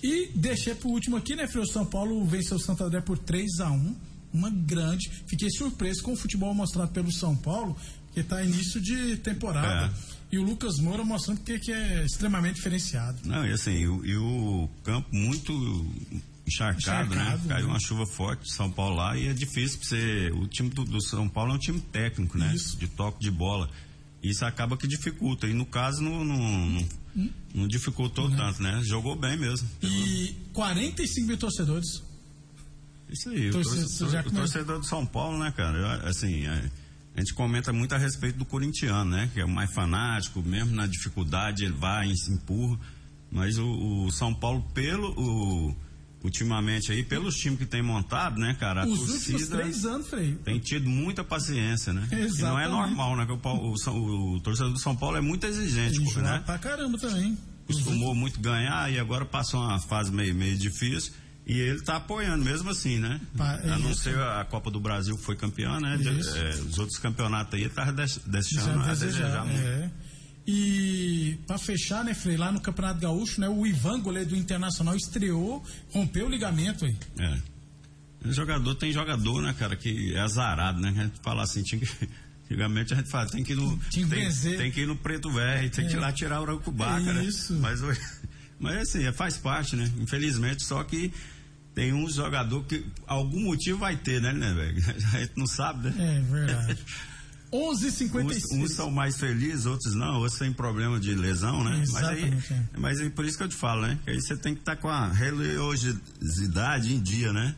E 0.00 0.30
deixei 0.36 0.76
pro 0.76 0.90
último 0.90 1.16
aqui, 1.16 1.34
né, 1.34 1.48
Frio? 1.48 1.66
São 1.66 1.84
Paulo 1.84 2.24
venceu 2.24 2.56
o 2.56 2.60
Santo 2.60 2.84
André 2.84 3.00
por 3.00 3.18
3 3.18 3.58
a 3.58 3.72
1 3.72 3.96
uma 4.32 4.50
grande. 4.50 5.10
Fiquei 5.26 5.50
surpreso 5.50 6.02
com 6.02 6.12
o 6.12 6.16
futebol 6.16 6.54
mostrado 6.54 6.92
pelo 6.92 7.10
São 7.10 7.36
Paulo, 7.36 7.76
que 8.14 8.20
está 8.20 8.40
início 8.42 8.80
de 8.80 9.16
temporada. 9.16 9.86
É. 9.86 10.19
E 10.32 10.38
o 10.38 10.42
Lucas 10.42 10.78
Moura 10.78 11.04
mostrando 11.04 11.40
que, 11.40 11.58
que 11.58 11.72
é 11.72 12.04
extremamente 12.04 12.56
diferenciado. 12.56 13.18
Não, 13.24 13.44
e 13.44 13.52
assim, 13.52 13.72
e 13.72 13.88
o, 13.88 14.04
e 14.04 14.16
o 14.16 14.68
campo 14.84 15.08
muito 15.12 15.52
encharcado, 16.46 17.14
né? 17.14 17.22
encharcado 17.22 17.42
né? 17.42 17.48
Caiu 17.48 17.66
né? 17.66 17.72
uma 17.72 17.80
chuva 17.80 18.06
forte 18.06 18.44
de 18.44 18.52
São 18.52 18.70
Paulo 18.70 18.96
lá 18.96 19.16
e 19.16 19.26
é 19.26 19.32
difícil 19.32 19.78
pra 19.78 19.88
você. 19.88 20.30
O 20.34 20.46
time 20.46 20.70
do, 20.70 20.84
do 20.84 21.02
São 21.02 21.28
Paulo 21.28 21.52
é 21.52 21.54
um 21.56 21.58
time 21.58 21.80
técnico, 21.80 22.38
né? 22.38 22.52
Isso. 22.54 22.76
De 22.76 22.86
toque 22.86 23.20
de 23.20 23.30
bola. 23.30 23.68
Isso 24.22 24.44
acaba 24.44 24.76
que 24.76 24.86
dificulta. 24.86 25.46
E 25.46 25.54
no 25.54 25.66
caso 25.66 26.02
não, 26.02 26.24
não, 26.24 26.36
não, 26.36 26.88
hum? 27.16 27.30
não 27.54 27.66
dificultou 27.66 28.26
uhum. 28.26 28.36
tanto, 28.36 28.62
né? 28.62 28.80
Jogou 28.84 29.16
bem 29.16 29.36
mesmo. 29.36 29.68
E 29.82 30.34
45 30.52 31.26
mil 31.26 31.38
torcedores. 31.38 32.02
Isso 33.08 33.28
aí, 33.30 33.48
o, 33.48 33.52
torcedor, 33.52 34.26
o 34.26 34.30
torcedor 34.30 34.78
do 34.78 34.86
São 34.86 35.04
Paulo, 35.04 35.38
né, 35.38 35.52
cara? 35.56 36.08
Assim, 36.08 36.46
é, 36.46 36.70
a 37.14 37.20
gente 37.20 37.34
comenta 37.34 37.72
muito 37.72 37.94
a 37.94 37.98
respeito 37.98 38.38
do 38.38 38.44
corintiano, 38.44 39.10
né? 39.10 39.30
Que 39.32 39.40
é 39.40 39.44
o 39.44 39.48
mais 39.48 39.72
fanático, 39.72 40.42
mesmo 40.42 40.74
na 40.74 40.86
dificuldade 40.86 41.64
ele 41.64 41.74
vai, 41.74 42.14
se 42.14 42.32
empurra. 42.32 42.78
Mas 43.30 43.58
o, 43.58 44.04
o 44.04 44.10
São 44.12 44.32
Paulo, 44.34 44.62
pelo. 44.74 45.10
O, 45.16 45.76
ultimamente 46.22 46.92
aí, 46.92 47.02
pelos 47.02 47.34
times 47.36 47.58
que 47.58 47.66
tem 47.66 47.82
montado, 47.82 48.38
né, 48.38 48.54
cara? 48.58 48.86
Os 48.86 49.08
últimos 49.08 49.48
três 49.48 49.84
anos, 49.84 50.08
Frei. 50.08 50.34
Tem 50.44 50.58
tido 50.58 50.88
muita 50.88 51.24
paciência, 51.24 51.92
né? 51.92 52.06
Exatamente. 52.10 52.42
não 52.42 52.58
é 52.58 52.68
normal, 52.68 53.16
né? 53.16 53.26
O, 53.28 53.48
o, 53.48 54.34
o, 54.34 54.40
torcedor 54.40 54.72
do 54.72 54.78
São 54.78 54.94
Paulo 54.94 55.16
é 55.16 55.20
muito 55.20 55.46
exigente, 55.46 55.98
né? 56.18 56.42
Pra 56.44 56.58
caramba 56.58 56.98
também. 56.98 57.36
Costumou 57.66 58.14
muito 58.14 58.40
ganhar 58.40 58.92
e 58.92 58.98
agora 58.98 59.24
passou 59.24 59.60
uma 59.60 59.78
fase 59.78 60.12
meio, 60.12 60.34
meio 60.34 60.56
difícil. 60.56 61.12
E 61.50 61.58
ele 61.58 61.78
está 61.78 61.96
apoiando 61.96 62.44
mesmo 62.44 62.70
assim, 62.70 63.00
né? 63.00 63.20
A 63.36 63.76
não 63.76 63.92
ser 63.92 64.16
a 64.16 64.44
Copa 64.44 64.70
do 64.70 64.78
Brasil 64.78 65.16
que 65.16 65.24
foi 65.24 65.34
campeã, 65.34 65.80
né? 65.80 65.98
É, 66.00 66.50
os 66.60 66.78
outros 66.78 66.96
campeonatos 67.00 67.58
aí 67.58 67.68
tá 67.68 67.90
deixando 68.24 68.84
a 68.84 68.94
desejar 68.94 69.44
muito. 69.44 69.66
É. 69.66 69.90
E 70.46 71.40
para 71.48 71.58
fechar, 71.58 72.04
né, 72.04 72.14
Frei, 72.14 72.36
lá 72.36 72.52
no 72.52 72.60
Campeonato 72.60 73.00
Gaúcho, 73.00 73.40
né, 73.40 73.48
o 73.48 73.66
Ivan, 73.66 74.00
goleiro 74.00 74.30
do 74.30 74.36
Internacional, 74.36 74.94
estreou, 74.94 75.64
rompeu 75.90 76.26
o 76.26 76.30
ligamento 76.30 76.84
aí. 76.84 76.96
É. 77.18 77.38
O 78.28 78.32
jogador 78.32 78.76
tem 78.76 78.92
jogador, 78.92 79.42
né, 79.42 79.52
cara, 79.58 79.74
que 79.74 80.14
é 80.14 80.20
azarado, 80.20 80.80
né? 80.80 80.94
A 80.96 81.02
gente 81.02 81.20
fala 81.20 81.42
assim, 81.42 81.64
tinha 81.64 81.80
que. 81.80 81.88
Antigamente 82.44 82.94
a 82.94 82.96
gente 82.96 83.10
fala, 83.10 83.26
tem 83.28 83.42
que 83.42 83.54
ir 83.54 83.56
no. 83.56 83.76
Tem, 83.92 84.08
tem, 84.56 84.70
que 84.70 84.82
ir 84.82 84.86
no 84.86 84.94
preto 84.94 85.28
velho, 85.32 85.68
tem 85.70 85.84
é. 85.84 85.88
que 85.88 85.96
ir 85.96 85.98
lá 85.98 86.12
tirar 86.12 86.38
o 86.38 86.42
urucubaca, 86.44 87.10
é 87.10 87.12
né? 87.12 87.24
Isso. 87.24 87.54
Mas, 87.54 87.80
mas 88.58 88.76
assim, 88.82 89.12
faz 89.12 89.36
parte, 89.36 89.74
né? 89.74 89.90
Infelizmente, 89.98 90.64
só 90.64 90.84
que 90.84 91.12
tem 91.74 91.92
um 91.92 92.08
jogador 92.10 92.64
que 92.64 92.84
algum 93.06 93.44
motivo 93.44 93.78
vai 93.78 93.96
ter, 93.96 94.20
né, 94.20 94.32
né, 94.32 94.52
velho? 94.52 94.82
A 95.14 95.20
gente 95.20 95.32
não 95.36 95.46
sabe, 95.46 95.90
né? 95.90 96.16
É 96.16 96.32
verdade. 96.32 96.78
11:56. 97.52 98.24
Uns, 98.24 98.52
uns 98.52 98.72
são 98.74 98.90
mais 98.90 99.18
felizes, 99.18 99.66
outros 99.66 99.94
não, 99.94 100.20
outros 100.20 100.38
têm 100.38 100.52
problema 100.52 101.00
de 101.00 101.14
lesão, 101.14 101.64
né? 101.64 101.84
Mas 101.90 102.04
aí, 102.04 102.24
é. 102.24 102.78
mas 102.78 103.00
aí 103.00 103.10
por 103.10 103.24
isso 103.24 103.36
que 103.36 103.42
eu 103.42 103.48
te 103.48 103.56
falo, 103.56 103.82
né? 103.82 103.98
Que 104.04 104.10
aí 104.10 104.20
você 104.20 104.36
tem 104.36 104.54
que 104.54 104.60
estar 104.60 104.76
tá 104.76 104.80
com 104.80 104.88
a 104.88 105.08
religiosidade 105.08 106.94
em 106.94 107.00
dia, 107.00 107.32
né? 107.32 107.56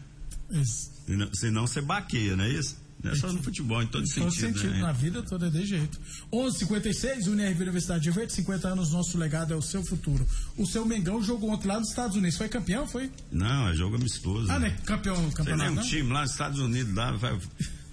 Isso. 0.50 0.90
Senão 1.34 1.66
você 1.66 1.80
baqueia, 1.80 2.36
não 2.36 2.44
é 2.44 2.48
isso? 2.48 2.81
Não 3.02 3.12
é 3.12 3.14
só 3.16 3.32
no 3.32 3.42
futebol, 3.42 3.82
em 3.82 3.86
todo, 3.86 4.04
em 4.04 4.08
todo 4.08 4.30
sentido. 4.30 4.58
sentido 4.58 4.74
né? 4.74 4.80
Na 4.80 4.92
vida 4.92 5.22
toda 5.22 5.48
é 5.48 5.50
de 5.50 5.66
jeito. 5.66 5.98
11:56 6.32 7.26
UNRV 7.26 7.62
Universidade 7.62 8.02
de 8.02 8.10
Verde, 8.10 8.32
50 8.32 8.68
anos, 8.68 8.92
nosso 8.92 9.18
legado 9.18 9.52
é 9.52 9.56
o 9.56 9.62
seu 9.62 9.82
futuro. 9.82 10.26
O 10.56 10.66
seu 10.66 10.84
Mengão 10.84 11.22
jogou 11.22 11.50
ontem 11.50 11.68
lá 11.68 11.80
nos 11.80 11.88
Estados 11.88 12.16
Unidos. 12.16 12.36
Foi 12.36 12.48
campeão, 12.48 12.86
foi? 12.86 13.10
Não, 13.30 13.68
é 13.68 13.74
jogo 13.74 13.96
amistoso. 13.96 14.50
Ah, 14.50 14.58
né? 14.58 14.76
Campeão, 14.84 15.30
campeonato. 15.30 15.70
Tem 15.70 15.78
um 15.78 15.82
time 15.82 16.12
lá 16.12 16.22
nos 16.22 16.30
Estados 16.30 16.60
Unidos, 16.60 16.94
lá, 16.94 17.12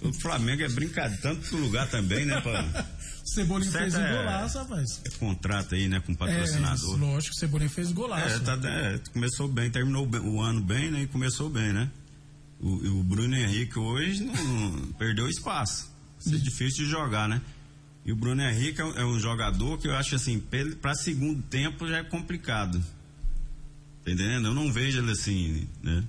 o 0.02 0.12
Flamengo 0.14 0.62
é 0.62 0.68
brincadeira, 0.68 1.20
tanto 1.20 1.56
lugar 1.56 1.88
também, 1.88 2.24
né? 2.24 2.40
Pra... 2.40 2.86
Cebolinha 3.24 3.70
fez 3.70 3.94
um 3.94 4.00
é, 4.00 4.16
golaço, 4.16 4.58
rapaz. 4.58 5.00
É 5.04 5.10
contrato 5.10 5.74
aí, 5.74 5.88
né, 5.88 6.00
com 6.00 6.12
o 6.12 6.16
patrocinador. 6.16 6.96
É, 6.96 7.00
lógico, 7.00 7.34
Cebolinha 7.34 7.70
fez 7.70 7.92
golaço. 7.92 8.36
É, 8.36 8.38
tá, 8.40 8.58
é, 8.64 8.98
começou 9.12 9.46
bem, 9.46 9.70
terminou 9.70 10.08
o 10.08 10.40
ano 10.40 10.60
bem, 10.60 10.90
né? 10.90 11.02
E 11.02 11.06
começou 11.06 11.48
bem, 11.48 11.72
né? 11.72 11.90
O, 12.60 13.00
o 13.00 13.02
Bruno 13.02 13.34
Henrique 13.34 13.78
hoje 13.78 14.22
não, 14.22 14.92
perdeu 14.98 15.28
espaço. 15.28 15.90
Isso 16.18 16.34
é 16.34 16.38
difícil 16.38 16.84
de 16.84 16.90
jogar, 16.90 17.28
né? 17.28 17.40
E 18.04 18.12
o 18.12 18.16
Bruno 18.16 18.42
Henrique 18.42 18.80
é 18.80 18.84
um, 18.84 19.16
é 19.16 19.20
jogador 19.20 19.78
que 19.78 19.88
eu 19.88 19.94
acho 19.94 20.14
assim, 20.14 20.42
para 20.80 20.94
segundo 20.94 21.42
tempo 21.42 21.88
já 21.88 21.98
é 21.98 22.04
complicado. 22.04 22.82
Tá 24.04 24.10
entendendo? 24.10 24.48
Eu 24.48 24.54
não 24.54 24.72
vejo 24.72 24.98
ele 24.98 25.12
assim, 25.12 25.66
né? 25.82 26.04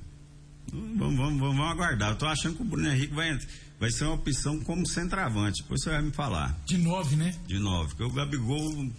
Vamos, 0.71 1.17
vamos, 1.17 1.39
vamos 1.39 1.65
aguardar. 1.65 2.11
Eu 2.11 2.17
tô 2.17 2.25
achando 2.25 2.55
que 2.55 2.61
o 2.61 2.65
Bruno 2.65 2.87
Henrique 2.87 3.13
vai, 3.13 3.37
vai 3.79 3.91
ser 3.91 4.05
uma 4.05 4.13
opção 4.13 4.59
como 4.61 4.87
centroavante. 4.87 5.61
Depois 5.61 5.81
você 5.81 5.89
vai 5.89 6.01
me 6.01 6.11
falar. 6.11 6.57
De 6.65 6.77
nove, 6.77 7.15
né? 7.15 7.35
De 7.45 7.59
nove. 7.59 7.89
Porque 7.89 8.03
o 8.03 8.11
Gabigol 8.11 8.89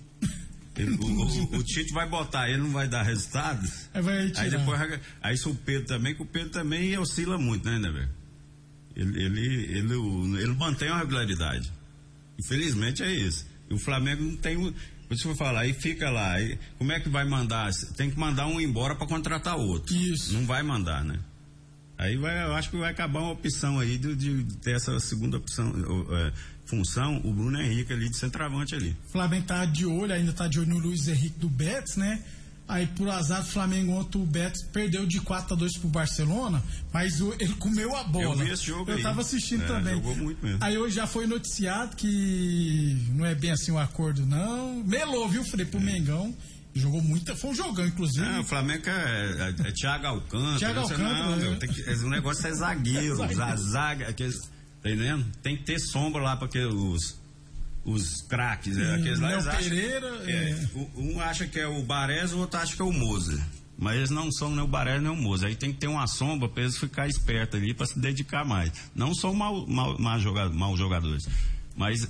ele, 0.76 0.96
o, 0.96 1.04
o, 1.04 1.56
o, 1.56 1.62
Tite 1.62 1.92
vai 1.92 2.08
botar, 2.08 2.48
ele 2.48 2.58
não 2.58 2.70
vai 2.70 2.88
dar 2.88 3.02
resultado. 3.02 3.68
Aí, 3.92 4.02
vai 4.02 4.32
aí 4.37 4.50
depois, 4.50 5.00
aí 5.20 5.37
se 5.37 5.48
o 5.48 5.54
Pedro 5.54 5.87
também, 5.87 6.14
que 6.14 6.22
o 6.22 6.26
Pedro 6.26 6.50
também 6.50 6.96
oscila 6.98 7.37
muito, 7.37 7.68
né, 7.68 7.78
né, 7.78 8.08
ele, 8.96 9.22
ele, 9.22 9.78
ele, 9.78 10.42
ele, 10.42 10.54
mantém 10.54 10.88
uma 10.88 10.98
regularidade. 10.98 11.70
Infelizmente 12.38 13.02
é 13.02 13.12
isso. 13.12 13.46
E 13.70 13.74
o 13.74 13.78
Flamengo 13.78 14.22
não 14.22 14.37
tem. 14.37 14.74
Você 15.08 15.22
for 15.24 15.37
falar, 15.37 15.61
aí 15.61 15.74
fica 15.74 16.11
lá. 16.11 16.32
Aí, 16.32 16.58
como 16.78 16.92
é 16.92 17.00
que 17.00 17.08
vai 17.08 17.24
mandar? 17.24 17.70
Tem 17.96 18.11
que 18.11 18.18
mandar 18.18 18.46
um 18.46 18.61
embora 18.61 18.94
para 18.94 19.06
contratar 19.06 19.56
outro. 19.56 19.94
Isso. 19.94 20.32
Não 20.32 20.46
vai 20.46 20.62
mandar, 20.62 21.04
né? 21.04 21.18
Aí 22.02 22.16
vai, 22.16 22.42
eu 22.44 22.52
acho 22.54 22.68
que 22.68 22.76
vai 22.76 22.90
acabar 22.90 23.20
uma 23.20 23.30
opção 23.30 23.78
aí 23.78 23.96
de, 23.96 24.16
de 24.16 24.44
ter 24.56 24.74
essa 24.74 24.98
segunda 24.98 25.36
opção, 25.36 25.72
é, 26.10 26.32
função, 26.66 27.20
o 27.24 27.32
Bruno 27.32 27.60
Henrique 27.60 27.92
ali 27.92 28.10
de 28.10 28.16
centroavante 28.16 28.74
ali. 28.74 28.96
O 29.08 29.12
Flamengo 29.12 29.46
tá 29.46 29.64
de 29.64 29.86
olho, 29.86 30.12
ainda 30.12 30.32
tá 30.32 30.48
de 30.48 30.58
olho 30.58 30.68
no 30.68 30.78
Luiz 30.78 31.06
Henrique 31.06 31.38
do 31.38 31.48
Betis, 31.48 31.96
né? 31.96 32.20
Aí, 32.66 32.86
por 32.88 33.08
azar 33.08 33.42
do 33.42 33.48
Flamengo, 33.48 33.92
ontem 33.92 34.18
o 34.18 34.26
Betis 34.26 34.62
perdeu 34.62 35.06
de 35.06 35.20
4 35.20 35.54
a 35.54 35.56
2 35.56 35.78
pro 35.78 35.88
Barcelona, 35.88 36.60
mas 36.92 37.20
o, 37.20 37.32
ele 37.38 37.54
comeu 37.54 37.94
a 37.94 38.02
bola. 38.02 38.24
Eu 38.24 38.36
vi 38.46 38.50
esse 38.50 38.64
jogo 38.64 38.90
Eu 38.90 38.96
aí. 38.96 39.02
tava 39.02 39.20
assistindo 39.20 39.62
é, 39.62 39.66
também. 39.66 39.94
Jogou 39.94 40.16
muito 40.16 40.44
mesmo. 40.44 40.58
Aí 40.60 40.76
hoje 40.76 40.96
já 40.96 41.06
foi 41.06 41.28
noticiado 41.28 41.94
que 41.94 42.96
não 43.10 43.24
é 43.24 43.34
bem 43.34 43.52
assim 43.52 43.70
o 43.70 43.74
um 43.74 43.78
acordo, 43.78 44.26
não. 44.26 44.82
Melou, 44.82 45.28
viu, 45.28 45.44
Frei, 45.44 45.66
pro 45.66 45.78
é. 45.78 45.82
Mengão. 45.84 46.34
Jogou 46.74 47.02
muito, 47.02 47.37
foi 47.37 47.50
um 47.50 47.54
jogão, 47.54 47.87
inclusive. 47.87 48.26
Não, 48.26 48.40
o 48.40 48.44
Flamengo 48.44 48.88
é, 48.88 49.54
é, 49.62 49.68
é 49.68 49.72
Thiago 49.72 50.06
Alcântara. 50.06 50.58
Thiago 50.58 50.80
Alcântara. 50.80 51.26
Não, 51.26 51.37
meu, 51.37 51.58
tem 51.58 51.68
que, 51.68 51.82
o 51.82 52.08
negócio 52.08 52.46
é 52.46 52.52
zagueiro, 52.52 53.20
a 53.22 53.56
zaga, 53.56 54.08
aqueles, 54.08 54.40
tá 54.82 54.90
entendendo? 54.90 55.26
Tem 55.42 55.56
que 55.56 55.64
ter 55.64 55.78
sombra 55.78 56.22
lá 56.22 56.37
para 56.37 56.48
que 56.48 56.58
os 56.58 57.20
os 57.85 58.22
craques, 58.22 58.76
né? 58.76 58.94
aqueles 58.94 59.18
lá. 59.18 59.28
Léo 59.28 59.44
Pereira. 59.44 60.22
É, 60.24 60.50
é. 60.50 60.68
Um 60.96 61.20
acha 61.20 61.46
que 61.46 61.58
é 61.58 61.66
o 61.66 61.82
Barés, 61.82 62.32
o 62.32 62.38
outro 62.38 62.61
acha 62.61 62.74
que 62.74 62.82
é 62.82 62.85
o 62.85 62.92
Moza. 62.92 63.44
Mas 63.76 63.96
eles 63.96 64.11
não 64.11 64.30
são 64.30 64.50
nem 64.50 64.61
o 64.61 64.66
Barés 64.66 65.02
nem 65.02 65.11
o 65.11 65.16
Moza. 65.16 65.46
Aí 65.46 65.56
tem 65.56 65.72
que 65.72 65.78
ter 65.78 65.88
uma 65.88 66.06
sombra 66.06 66.48
para 66.48 66.62
eles 66.62 66.78
ficar 66.78 67.08
espertos 67.08 67.58
ali, 67.58 67.74
para 67.74 67.87
se 67.87 67.98
dedicar 67.98 68.44
mais. 68.44 68.72
Não 68.94 69.14
são 69.14 69.35
mal, 69.35 69.66
mal, 69.66 69.98
mal, 69.98 70.20
jogadores, 70.20 70.56
mal 70.56 70.76
jogadores. 70.76 71.24
Mas 71.76 72.08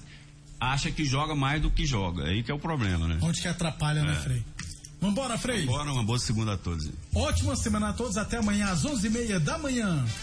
acha 0.61 0.91
que 0.91 1.05
joga 1.05 1.35
mais 1.35 1.63
do 1.63 1.71
que 1.71 1.87
joga. 1.87 2.25
Aí 2.25 2.43
que 2.43 2.51
é 2.51 2.55
o 2.55 2.59
problema, 2.59 3.09
né? 3.09 3.19
Onde 3.23 3.41
que 3.41 3.49
atrapalha, 3.49 4.03
né, 4.03 4.13
é. 4.13 4.17
Frei? 4.17 4.45
Vambora, 5.03 5.37
Frei. 5.37 5.67
Vambora, 5.67 5.93
uma 5.93 6.05
boa 6.05 6.17
segunda 6.17 6.53
a 6.53 6.57
todos. 6.57 6.89
Ótima 7.13 7.57
semana 7.57 7.89
a 7.89 7.93
todos, 7.93 8.17
até 8.17 8.37
amanhã 8.37 8.69
às 8.69 8.85
onze 8.85 9.09
e 9.09 9.11
meia 9.11 9.41
da 9.41 9.59
manhã. 9.59 10.07